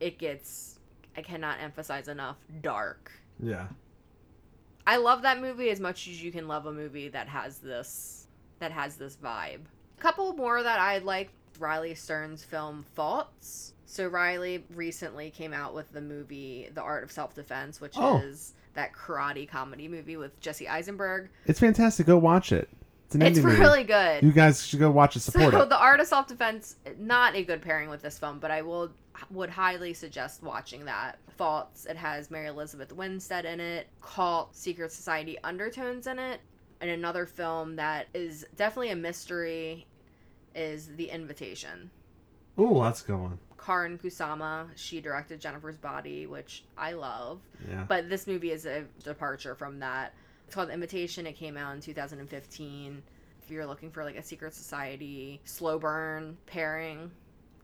It 0.00 0.18
gets, 0.18 0.78
I 1.16 1.22
cannot 1.22 1.60
emphasize 1.60 2.08
enough, 2.08 2.36
dark. 2.60 3.12
Yeah. 3.40 3.68
I 4.86 4.96
love 4.96 5.22
that 5.22 5.40
movie 5.40 5.70
as 5.70 5.78
much 5.78 6.08
as 6.08 6.22
you 6.22 6.32
can 6.32 6.48
love 6.48 6.66
a 6.66 6.72
movie 6.72 7.08
that 7.08 7.28
has 7.28 7.58
this 7.58 8.26
that 8.58 8.72
has 8.72 8.96
this 8.96 9.16
vibe. 9.16 9.60
A 9.98 10.00
couple 10.00 10.32
more 10.34 10.62
that 10.62 10.78
I 10.80 10.98
like 10.98 11.30
Riley 11.58 11.94
Stearns' 11.94 12.42
film 12.44 12.84
Faults. 12.94 13.74
So 13.86 14.06
Riley 14.08 14.64
recently 14.74 15.30
came 15.30 15.52
out 15.52 15.74
with 15.74 15.92
the 15.92 16.00
movie 16.00 16.68
The 16.74 16.80
Art 16.82 17.04
of 17.04 17.12
Self-Defense, 17.12 17.80
which 17.80 17.94
Oh. 17.96 18.18
is 18.18 18.54
that 18.74 18.92
karate 18.94 19.48
comedy 19.48 19.88
movie 19.88 20.16
with 20.16 20.38
Jesse 20.40 20.68
Eisenberg. 20.68 21.28
It's 21.46 21.60
fantastic. 21.60 22.06
Go 22.06 22.18
watch 22.18 22.52
it. 22.52 22.68
It's 23.06 23.14
an 23.14 23.22
It's 23.22 23.38
indie 23.38 23.44
movie. 23.44 23.60
really 23.60 23.84
good. 23.84 24.22
You 24.22 24.32
guys 24.32 24.66
should 24.66 24.78
go 24.80 24.90
watch 24.90 25.16
it. 25.16 25.20
Support 25.20 25.52
so 25.52 25.60
it. 25.62 25.68
the 25.68 25.78
art 25.78 26.00
of 26.00 26.06
self-defense 26.06 26.76
not 26.98 27.34
a 27.36 27.44
good 27.44 27.60
pairing 27.60 27.90
with 27.90 28.00
this 28.02 28.18
film 28.18 28.38
but 28.38 28.50
i 28.50 28.62
will 28.62 28.90
would 29.30 29.50
highly 29.50 29.92
suggest 29.92 30.42
watching 30.42 30.86
that 30.86 31.18
faults 31.36 31.84
it 31.84 31.96
has 31.96 32.30
mary 32.30 32.46
elizabeth 32.46 32.90
winstead 32.92 33.44
in 33.44 33.60
it 33.60 33.86
cult 34.00 34.56
secret 34.56 34.90
society 34.90 35.36
undertones 35.44 36.06
in 36.06 36.18
it 36.18 36.40
and 36.80 36.90
another 36.90 37.26
film 37.26 37.76
that 37.76 38.06
is 38.14 38.46
definitely 38.56 38.90
a 38.90 38.96
mystery 38.96 39.86
is 40.54 40.88
the 40.96 41.10
invitation 41.10 41.90
Ooh, 42.58 42.80
that's 42.82 43.02
a 43.02 43.06
good 43.06 43.16
one. 43.16 43.38
karyn 43.58 43.96
kusama 44.00 44.66
she 44.74 45.00
directed 45.00 45.40
jennifer's 45.40 45.76
body 45.78 46.26
which 46.26 46.64
i 46.76 46.92
love 46.92 47.40
Yeah. 47.70 47.84
but 47.88 48.08
this 48.08 48.26
movie 48.26 48.50
is 48.50 48.66
a 48.66 48.84
departure 49.04 49.54
from 49.54 49.78
that. 49.80 50.14
It's 50.46 50.54
called 50.56 50.68
The 50.68 50.74
Invitation. 50.74 51.26
It 51.26 51.32
came 51.32 51.56
out 51.56 51.74
in 51.74 51.80
2015. 51.80 53.02
If 53.42 53.50
you're 53.50 53.64
looking 53.64 53.90
for 53.90 54.04
like 54.04 54.16
a 54.16 54.22
secret 54.22 54.52
society 54.52 55.40
slow 55.44 55.78
burn 55.78 56.36
pairing, 56.44 57.10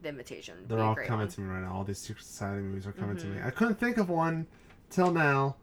The 0.01 0.09
Invitation. 0.09 0.55
They're 0.68 0.79
all 0.81 0.94
coming 0.94 1.18
one. 1.18 1.29
to 1.29 1.40
me 1.42 1.48
right 1.53 1.62
now. 1.62 1.74
All 1.74 1.85
these 1.85 1.98
Secret 1.98 2.24
Society 2.24 2.62
movies 2.62 2.87
are 2.87 2.92
coming 2.92 3.18
to 3.18 3.27
me. 3.27 3.38
Mhm. 3.40 3.46
I 3.46 3.51
couldn't 3.51 3.79
think 3.79 3.98
of 3.98 4.09
one 4.09 4.46
till 4.88 5.12
now. 5.12 5.57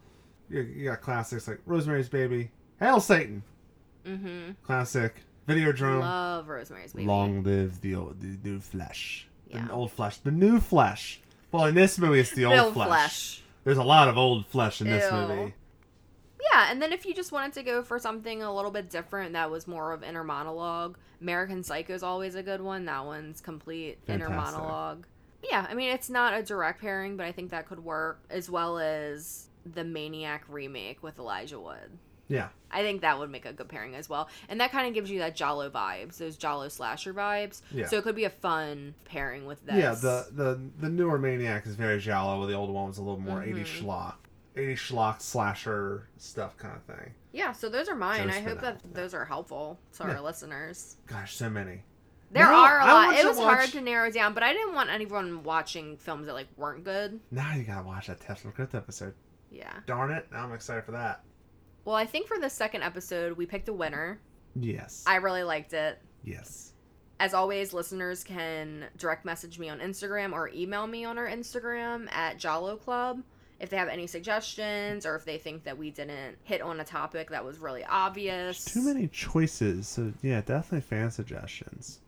You, 0.50 0.62
you 0.62 0.86
got 0.90 1.02
classics 1.02 1.48
like 1.48 1.60
Rosemary's 1.66 2.10
Baby, 2.10 2.52
Hail 2.80 3.00
Satan, 3.00 3.42
Mm-hmm. 4.06 4.52
classic, 4.62 5.24
Videodrome. 5.48 6.00
Love 6.00 6.48
Rosemary's 6.48 6.94
Baby. 6.94 7.08
Long 7.08 7.44
live 7.44 7.82
the 7.82 7.96
old, 7.96 8.22
the 8.22 8.38
new 8.48 8.60
flesh. 8.60 9.28
Yeah. 9.48 9.66
The 9.66 9.74
old 9.74 9.92
flesh. 9.92 10.18
The 10.18 10.32
new 10.32 10.60
flesh. 10.60 11.22
Well, 11.52 11.66
in 11.66 11.76
this 11.76 11.98
movie, 12.00 12.20
it's 12.20 12.32
the 12.32 12.46
old 12.46 12.56
Bill 12.56 12.72
flesh. 12.74 12.88
flesh. 12.88 13.44
There's 13.64 13.78
a 13.78 13.84
lot 13.84 14.08
of 14.08 14.18
old 14.18 14.48
flesh 14.48 14.82
in 14.82 14.88
this 14.88 15.12
movie. 15.12 15.54
Yeah, 16.52 16.72
and 16.72 16.82
then 16.82 16.94
if 16.94 17.06
you 17.06 17.14
just 17.14 17.32
wanted 17.32 17.54
to 17.54 17.64
go 17.64 17.84
for 17.84 18.00
something 18.00 18.44
a 18.44 18.54
little 18.54 18.72
bit 18.72 18.90
different 18.90 19.34
that 19.34 19.50
was 19.50 19.68
more 19.68 19.94
of 19.94 20.04
inner 20.04 20.24
monologue, 20.24 20.98
American 21.22 21.64
Psycho 21.64 21.94
is 21.94 22.04
always 22.04 22.36
a 22.36 22.44
good 22.44 22.62
one. 22.62 22.86
That 22.86 23.06
one's 23.06 23.42
complete 23.42 24.00
inner 24.08 24.30
monologue. 24.30 25.06
Yeah, 25.44 25.66
I 25.68 25.74
mean 25.74 25.90
it's 25.90 26.10
not 26.10 26.34
a 26.34 26.44
direct 26.44 26.82
pairing, 26.82 27.18
but 27.18 27.26
I 27.26 27.32
think 27.32 27.52
that 27.52 27.68
could 27.68 27.84
work 27.84 28.24
as 28.30 28.50
well 28.50 28.80
as 28.80 29.50
the 29.66 29.84
Maniac 29.84 30.44
remake 30.48 31.02
with 31.04 31.18
Elijah 31.20 31.60
Wood. 31.60 31.98
Yeah. 32.28 32.50
I 32.72 32.82
think 32.82 33.02
that 33.02 33.20
would 33.20 33.30
make 33.30 33.46
a 33.46 33.54
good 33.54 33.70
pairing 33.70 33.96
as 33.96 34.10
well. 34.10 34.28
And 34.50 34.60
that 34.60 34.72
kind 34.72 34.88
of 34.88 34.94
gives 34.94 35.10
you 35.10 35.20
that 35.20 35.36
Giallo 35.36 35.70
vibes, 35.70 36.18
those 36.18 36.36
Giallo 36.38 36.68
slasher 36.68 37.14
vibes. 37.14 37.62
Yeah. 37.72 37.86
So 37.88 37.98
it 37.98 38.04
could 38.04 38.16
be 38.16 38.26
a 38.26 38.30
fun 38.30 38.96
pairing 39.06 39.46
with 39.46 39.66
this. 39.66 39.76
Yeah, 39.76 39.94
the, 39.94 40.28
the 40.32 40.60
the 40.80 40.90
newer 40.90 41.18
Maniac 41.18 41.66
is 41.68 41.76
very 41.76 42.02
while 42.06 42.46
the 42.48 42.54
old 42.54 42.70
one 42.70 42.88
was 42.88 42.98
a 42.98 43.02
little 43.02 43.20
more 43.20 43.40
Mhm. 43.42 43.56
80s 43.64 43.66
schlock. 43.82 44.16
80s 44.56 44.78
schlock 44.78 45.22
slasher 45.22 46.08
stuff 46.18 46.58
kind 46.58 46.76
of 46.76 46.84
thing. 46.84 47.14
Yeah, 47.32 47.52
so 47.52 47.70
those 47.70 47.88
are 47.90 47.96
mine. 47.96 48.28
Just 48.28 48.38
I 48.40 48.42
hope 48.42 48.62
that. 48.62 48.82
that 48.82 48.94
those 48.94 49.14
are 49.14 49.26
helpful 49.26 49.80
to 49.98 50.04
Yeah. 50.04 50.16
our 50.16 50.22
listeners. 50.22 50.96
Gosh, 51.08 51.36
so 51.36 51.50
many. 51.50 51.84
There 52.32 52.44
Now, 52.46 52.66
are 52.66 52.82
a 52.82 52.86
lot. 52.86 53.16
It 53.16 53.26
was 53.26 53.38
hard 53.38 53.70
to 53.70 53.82
narrow 53.82 54.10
down, 54.12 54.34
but 54.34 54.44
I 54.44 54.52
didn't 54.52 54.74
want 54.74 54.90
anyone 54.90 55.44
watching 55.44 55.96
films 55.98 56.26
that 56.26 56.34
like 56.34 56.48
weren't 56.58 56.84
good. 56.84 57.20
Now 57.32 57.54
you 57.54 57.64
gotta 57.64 57.86
watch 57.86 58.08
that 58.08 58.20
the 58.20 58.26
Crypt 58.52 58.74
episode. 58.76 59.14
Yeah. 59.52 59.72
Darn 59.86 60.12
it, 60.12 60.28
now 60.32 60.44
I'm 60.44 60.52
excited 60.54 60.84
for 60.84 60.92
that. 60.92 61.22
Well, 61.86 61.96
I 61.96 62.06
think 62.06 62.28
for 62.28 62.40
the 62.40 62.50
second 62.50 62.82
episode, 62.84 63.38
we 63.38 63.46
picked 63.46 63.70
a 63.70 63.74
winner. 63.74 64.20
Yes. 64.56 65.04
I 65.08 65.18
really 65.18 65.44
liked 65.44 65.74
it. 65.74 66.00
yes. 66.24 66.72
As 67.18 67.34
always, 67.34 67.74
listeners 67.74 68.26
can 68.26 68.88
direct 68.98 69.24
message 69.24 69.58
me 69.58 69.70
on 69.70 69.80
Instagram 69.80 70.34
or 70.34 70.50
email 70.50 70.86
me 70.86 71.06
on 71.06 71.18
our 71.18 71.28
Instagram 71.30 72.12
at 72.12 72.38
Giallo 72.38 72.76
Club 72.76 73.22
if 73.58 73.70
they 73.70 73.78
have 73.78 73.88
any 73.88 74.06
suggestions 74.06 75.06
or 75.06 75.16
if 75.16 75.24
they 75.24 75.38
think 75.38 75.64
that 75.64 75.78
we 75.78 75.92
didn't 75.92 76.38
hit 76.44 76.62
on 76.62 76.82
a 76.82 76.84
topic 76.84 77.30
that 77.30 77.46
was 77.46 77.58
really 77.58 77.86
obvious. 77.86 78.66
Too 78.66 78.82
many 78.82 79.08
choices. 79.08 79.88
So 79.88 80.12
yeah, 80.22 80.42
definitely 80.42 80.82
fan 80.82 81.10
suggestions. 81.10 82.00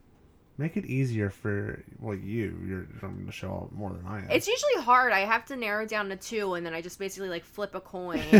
Make 0.59 0.75
it 0.75 0.85
easier 0.85 1.29
for 1.29 1.83
well 1.99 2.15
you. 2.15 2.59
You're 2.67 2.83
going 2.99 3.25
to 3.25 3.31
show 3.31 3.67
up 3.67 3.71
more 3.71 3.91
than 3.91 4.05
I 4.07 4.19
am. 4.19 4.31
It's 4.31 4.47
usually 4.47 4.81
hard. 4.83 5.13
I 5.13 5.19
have 5.19 5.45
to 5.45 5.55
narrow 5.55 5.85
down 5.85 6.09
to 6.09 6.15
two, 6.15 6.55
and 6.55 6.65
then 6.65 6.73
I 6.73 6.81
just 6.81 6.97
basically 6.97 7.29
like 7.29 7.43
flip 7.45 7.75
a 7.75 7.79
coin. 7.81 8.19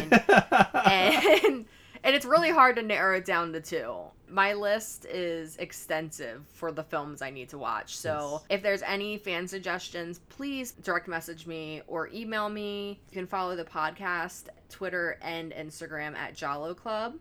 and 0.74 1.66
and 2.04 2.16
it's 2.16 2.26
really 2.26 2.50
hard 2.50 2.76
to 2.78 2.82
narrow 2.82 3.18
it 3.18 3.26
down 3.26 3.54
to 3.54 3.62
two. 3.62 3.94
My 4.30 4.54
list 4.54 5.06
is 5.06 5.56
extensive 5.58 6.46
for 6.54 6.72
the 6.72 6.84
films 6.84 7.22
I 7.22 7.30
need 7.30 7.50
to 7.50 7.58
watch. 7.58 7.96
So 7.96 8.42
Yes. 8.50 8.58
if 8.58 8.64
there's 8.64 8.82
any 8.82 9.18
fan 9.18 9.48
suggestions, 9.48 10.20
please 10.30 10.74
direct 10.74 11.08
message 11.08 11.48
me 11.48 11.82
or 11.88 12.10
email 12.14 12.50
me. 12.50 13.00
You 13.10 13.14
can 13.14 13.28
follow 13.28 13.56
the 13.56 13.64
podcast 13.64 14.46
Twitter 14.70 15.18
and 15.22 15.54
Instagram 15.54 16.16
at 16.16 16.36
Giallo 16.36 16.74
Club. 16.74 17.14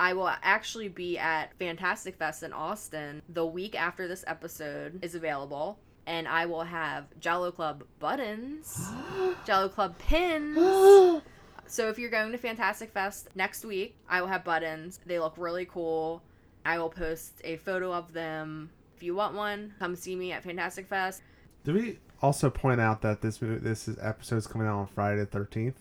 I 0.00 0.14
will 0.14 0.30
actually 0.42 0.88
be 0.88 1.18
at 1.18 1.52
Fantastic 1.58 2.16
Fest 2.16 2.42
in 2.42 2.54
Austin 2.54 3.20
the 3.28 3.44
week 3.44 3.78
after 3.78 4.08
this 4.08 4.24
episode 4.26 4.98
is 5.04 5.14
available. 5.14 5.78
And 6.06 6.26
I 6.26 6.46
will 6.46 6.62
have 6.62 7.04
Giallo 7.20 7.52
Club 7.52 7.84
buttons, 7.98 8.88
Giallo 9.44 9.68
Club 9.68 9.98
pins, 9.98 10.56
so 11.66 11.90
if 11.90 11.98
you're 11.98 12.08
going 12.08 12.32
to 12.32 12.38
Fantastic 12.38 12.92
Fest 12.92 13.28
next 13.34 13.62
week, 13.62 13.94
I 14.08 14.22
will 14.22 14.28
have 14.28 14.42
buttons. 14.42 15.00
They 15.04 15.18
look 15.18 15.34
really 15.36 15.66
cool. 15.66 16.22
I 16.64 16.78
will 16.78 16.88
post 16.88 17.42
a 17.44 17.58
photo 17.58 17.92
of 17.92 18.14
them. 18.14 18.70
If 18.96 19.02
you 19.02 19.14
want 19.14 19.34
one, 19.34 19.74
come 19.78 19.94
see 19.96 20.16
me 20.16 20.32
at 20.32 20.42
Fantastic 20.42 20.88
Fest. 20.88 21.20
Do 21.62 21.74
we 21.74 21.98
also 22.22 22.48
point 22.48 22.80
out 22.80 23.02
that 23.02 23.20
this 23.20 23.42
movie, 23.42 23.58
this 23.58 23.86
is 23.86 23.98
episode's 24.00 24.46
coming 24.46 24.66
out 24.66 24.78
on 24.78 24.86
Friday 24.86 25.20
the 25.20 25.26
thirteenth? 25.26 25.76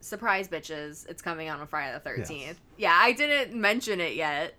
Surprise 0.00 0.48
bitches, 0.48 1.06
it's 1.08 1.22
coming 1.22 1.48
out 1.48 1.60
on 1.60 1.66
Friday 1.66 1.98
the 2.02 2.08
13th. 2.08 2.40
Yes. 2.40 2.54
Yeah, 2.78 2.98
I 2.98 3.12
didn't 3.12 3.58
mention 3.58 4.00
it 4.00 4.14
yet. 4.14 4.54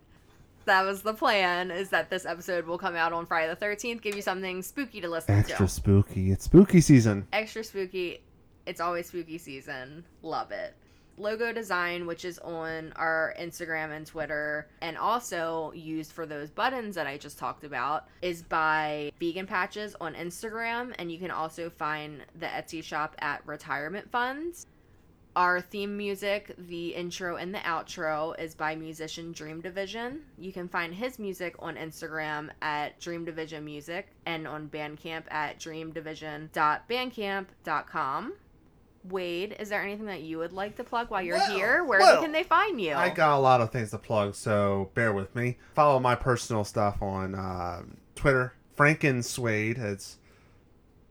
That 0.65 0.83
was 0.83 1.01
the 1.01 1.15
plan 1.15 1.71
is 1.71 1.89
that 1.89 2.11
this 2.11 2.25
episode 2.25 2.67
will 2.67 2.77
come 2.77 2.95
out 2.95 3.13
on 3.13 3.25
Friday 3.25 3.53
the 3.53 3.65
13th, 3.65 4.01
give 4.01 4.15
you 4.15 4.21
something 4.21 4.61
spooky 4.61 5.01
to 5.01 5.09
listen 5.09 5.35
Extra 5.35 5.57
to. 5.57 5.63
Extra 5.63 5.67
spooky. 5.67 6.31
It's 6.31 6.45
spooky 6.45 6.81
season. 6.81 7.27
Extra 7.33 7.63
spooky. 7.63 8.21
It's 8.67 8.79
always 8.79 9.07
spooky 9.07 9.39
season. 9.39 10.05
Love 10.21 10.51
it. 10.51 10.75
Logo 11.17 11.51
design, 11.51 12.05
which 12.05 12.25
is 12.25 12.39
on 12.39 12.93
our 12.95 13.35
Instagram 13.39 13.95
and 13.95 14.05
Twitter, 14.07 14.67
and 14.81 14.97
also 14.97 15.71
used 15.75 16.11
for 16.11 16.25
those 16.25 16.49
buttons 16.49 16.95
that 16.95 17.05
I 17.05 17.17
just 17.17 17.37
talked 17.37 17.63
about, 17.63 18.05
is 18.21 18.41
by 18.43 19.11
Vegan 19.19 19.45
Patches 19.45 19.95
on 19.99 20.13
Instagram. 20.13 20.93
And 20.97 21.11
you 21.11 21.19
can 21.19 21.31
also 21.31 21.69
find 21.69 22.23
the 22.39 22.45
Etsy 22.45 22.83
shop 22.83 23.15
at 23.19 23.45
Retirement 23.45 24.11
Funds. 24.11 24.67
Our 25.35 25.61
theme 25.61 25.95
music, 25.95 26.53
the 26.57 26.89
intro 26.89 27.37
and 27.37 27.55
the 27.55 27.59
outro, 27.59 28.37
is 28.37 28.53
by 28.53 28.75
musician 28.75 29.31
Dream 29.31 29.61
Division. 29.61 30.23
You 30.37 30.51
can 30.51 30.67
find 30.67 30.93
his 30.93 31.19
music 31.19 31.55
on 31.59 31.77
Instagram 31.77 32.49
at 32.61 32.99
Dream 32.99 33.23
Division 33.23 33.63
Music 33.63 34.09
and 34.25 34.45
on 34.45 34.67
Bandcamp 34.67 35.23
at 35.31 35.57
dreamdivision.bandcamp.com. 35.57 38.33
Wade, 39.05 39.55
is 39.57 39.69
there 39.69 39.81
anything 39.81 40.05
that 40.05 40.21
you 40.21 40.37
would 40.37 40.53
like 40.53 40.75
to 40.75 40.83
plug 40.83 41.09
while 41.09 41.21
you're 41.21 41.37
Well, 41.37 41.55
here? 41.55 41.83
Where 41.85 42.01
well, 42.01 42.21
can 42.21 42.33
they 42.33 42.43
find 42.43 42.79
you? 42.79 42.93
I 42.93 43.09
got 43.09 43.37
a 43.37 43.39
lot 43.39 43.61
of 43.61 43.71
things 43.71 43.91
to 43.91 43.97
plug, 43.97 44.35
so 44.35 44.91
bear 44.93 45.13
with 45.13 45.33
me. 45.33 45.57
Follow 45.73 45.99
my 45.99 46.15
personal 46.15 46.63
stuff 46.63 47.01
on 47.01 47.35
uh, 47.35 47.83
Twitter, 48.15 48.53
Franken 48.77 49.23
Suede. 49.23 49.77
It's 49.77 50.17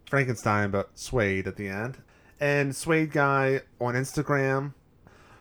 Frankenstein, 0.07 0.71
but 0.71 0.91
Suede 0.95 1.49
at 1.49 1.57
the 1.57 1.69
end. 1.69 1.99
And 2.41 2.75
Suede 2.75 3.13
Guy 3.13 3.61
on 3.81 3.95
Instagram. 3.95 4.73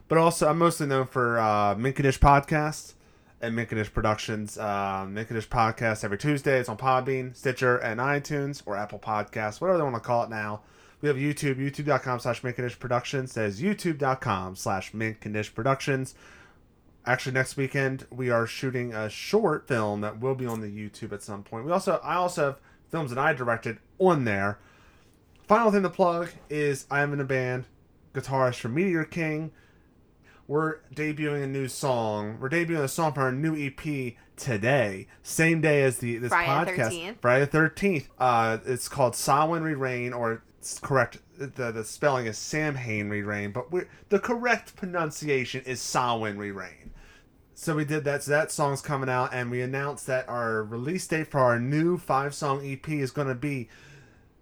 But 0.08 0.18
also, 0.18 0.48
I'm 0.48 0.58
mostly 0.58 0.86
known 0.86 1.06
for 1.06 1.38
uh, 1.38 1.74
Minkadish 1.74 2.18
Podcast 2.18 2.94
and 3.40 3.56
Minkadish 3.56 3.92
Productions. 3.92 4.58
Uh, 4.58 5.06
Minkadish 5.08 5.48
Podcast 5.48 6.04
every 6.04 6.18
Tuesday. 6.18 6.58
It's 6.58 6.68
on 6.68 6.76
Podbean, 6.76 7.34
Stitcher, 7.34 7.78
and 7.78 8.00
iTunes, 8.00 8.62
or 8.66 8.76
Apple 8.76 8.98
Podcasts, 8.98 9.60
whatever 9.60 9.78
they 9.78 9.84
want 9.84 9.96
to 9.96 10.00
call 10.00 10.24
it 10.24 10.30
now. 10.30 10.60
We 11.00 11.08
have 11.08 11.16
YouTube, 11.16 11.56
youtube.com 11.56 12.20
slash 12.20 12.42
Minkadish 12.42 12.78
Productions. 12.78 13.32
That 13.32 13.46
is 13.46 13.62
youtube.com 13.62 14.56
slash 14.56 14.92
Minkadish 14.92 15.54
Productions. 15.54 16.14
Actually, 17.06 17.32
next 17.32 17.56
weekend 17.56 18.06
we 18.10 18.28
are 18.28 18.46
shooting 18.46 18.92
a 18.92 19.08
short 19.08 19.66
film 19.66 20.02
that 20.02 20.20
will 20.20 20.34
be 20.34 20.44
on 20.44 20.60
the 20.60 20.68
YouTube 20.68 21.12
at 21.12 21.22
some 21.22 21.42
point. 21.42 21.64
We 21.64 21.72
also, 21.72 21.98
I 22.04 22.16
also 22.16 22.44
have 22.44 22.60
films 22.90 23.10
that 23.10 23.18
I 23.18 23.32
directed 23.32 23.78
on 23.98 24.24
there. 24.24 24.58
Final 25.50 25.72
thing 25.72 25.82
to 25.82 25.90
plug 25.90 26.30
is 26.48 26.86
I'm 26.92 27.12
in 27.12 27.18
a 27.18 27.24
band, 27.24 27.64
guitarist 28.14 28.60
for 28.60 28.68
Meteor 28.68 29.02
King. 29.02 29.50
We're 30.46 30.76
debuting 30.94 31.42
a 31.42 31.46
new 31.48 31.66
song. 31.66 32.38
We're 32.38 32.50
debuting 32.50 32.84
a 32.84 32.86
song 32.86 33.14
for 33.14 33.22
our 33.22 33.32
new 33.32 33.56
EP 33.56 34.14
today, 34.36 35.08
same 35.24 35.60
day 35.60 35.82
as 35.82 35.98
the 35.98 36.18
this 36.18 36.28
Friday 36.28 36.76
podcast. 36.76 36.90
13th. 36.90 37.16
Friday 37.20 37.40
the 37.46 37.50
thirteenth. 37.50 38.08
Uh, 38.16 38.58
it's 38.64 38.88
called 38.88 39.16
Samhain 39.16 39.76
Rain, 39.76 40.12
or 40.12 40.44
it's 40.60 40.78
correct. 40.78 41.18
The 41.36 41.72
the 41.72 41.82
spelling 41.82 42.26
is 42.26 42.38
Sam 42.38 42.76
Henry 42.76 43.24
Rain, 43.24 43.50
but 43.50 43.72
we 43.72 43.80
the 44.08 44.20
correct 44.20 44.76
pronunciation 44.76 45.64
is 45.64 45.80
Samhain 45.80 46.36
Rain. 46.36 46.92
So 47.56 47.74
we 47.74 47.84
did 47.84 48.04
that. 48.04 48.22
So 48.22 48.30
that 48.30 48.52
song's 48.52 48.82
coming 48.82 49.08
out, 49.08 49.34
and 49.34 49.50
we 49.50 49.62
announced 49.62 50.06
that 50.06 50.28
our 50.28 50.62
release 50.62 51.08
date 51.08 51.26
for 51.26 51.40
our 51.40 51.58
new 51.58 51.98
five 51.98 52.36
song 52.36 52.64
EP 52.64 52.88
is 52.88 53.10
going 53.10 53.26
to 53.26 53.34
be 53.34 53.68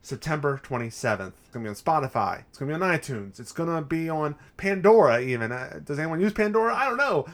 September 0.03 0.61
27th. 0.63 1.33
It's 1.39 1.51
going 1.51 1.65
to 1.65 1.67
be 1.67 1.69
on 1.69 1.75
Spotify. 1.75 2.45
It's 2.49 2.59
going 2.59 2.71
to 2.71 2.79
be 2.79 2.83
on 2.83 2.99
iTunes. 2.99 3.41
It's 3.41 3.53
going 3.53 3.69
to 3.69 3.83
be 3.83 4.09
on 4.09 4.37
Pandora, 4.57 5.21
even. 5.21 5.53
Uh, 5.53 5.81
does 5.85 5.99
anyone 5.99 6.21
use 6.21 6.33
Pandora? 6.33 6.75
I 6.75 6.89
don't 6.89 6.97
know. 6.97 7.27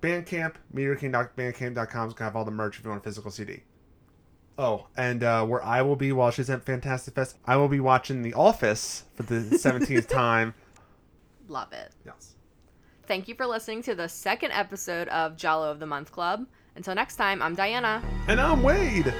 Bandcamp, 0.00 0.54
MeteorKing.bandcamp.com 0.74 2.08
is 2.08 2.14
going 2.14 2.16
to 2.16 2.24
have 2.24 2.36
all 2.36 2.44
the 2.44 2.50
merch 2.50 2.78
if 2.78 2.84
you 2.84 2.90
want 2.90 3.02
a 3.02 3.04
physical 3.04 3.30
CD. 3.30 3.62
Oh, 4.58 4.88
and 4.96 5.22
uh, 5.22 5.44
where 5.46 5.64
I 5.64 5.82
will 5.82 5.96
be 5.96 6.12
while 6.12 6.30
she's 6.30 6.50
at 6.50 6.64
Fantastic 6.64 7.14
Fest, 7.14 7.38
I 7.46 7.56
will 7.56 7.68
be 7.68 7.80
watching 7.80 8.22
The 8.22 8.34
Office 8.34 9.04
for 9.14 9.22
the 9.22 9.40
17th 9.40 10.06
time. 10.08 10.54
Love 11.48 11.72
it. 11.72 11.92
Yes. 12.04 12.36
Thank 13.06 13.26
you 13.26 13.34
for 13.34 13.46
listening 13.46 13.82
to 13.84 13.94
the 13.94 14.08
second 14.08 14.52
episode 14.52 15.08
of 15.08 15.36
Giallo 15.36 15.70
of 15.70 15.80
the 15.80 15.86
Month 15.86 16.12
Club. 16.12 16.46
Until 16.76 16.94
next 16.94 17.16
time, 17.16 17.42
I'm 17.42 17.54
Diana. 17.54 18.02
And 18.28 18.40
I'm 18.40 18.62
Wade. 18.62 19.12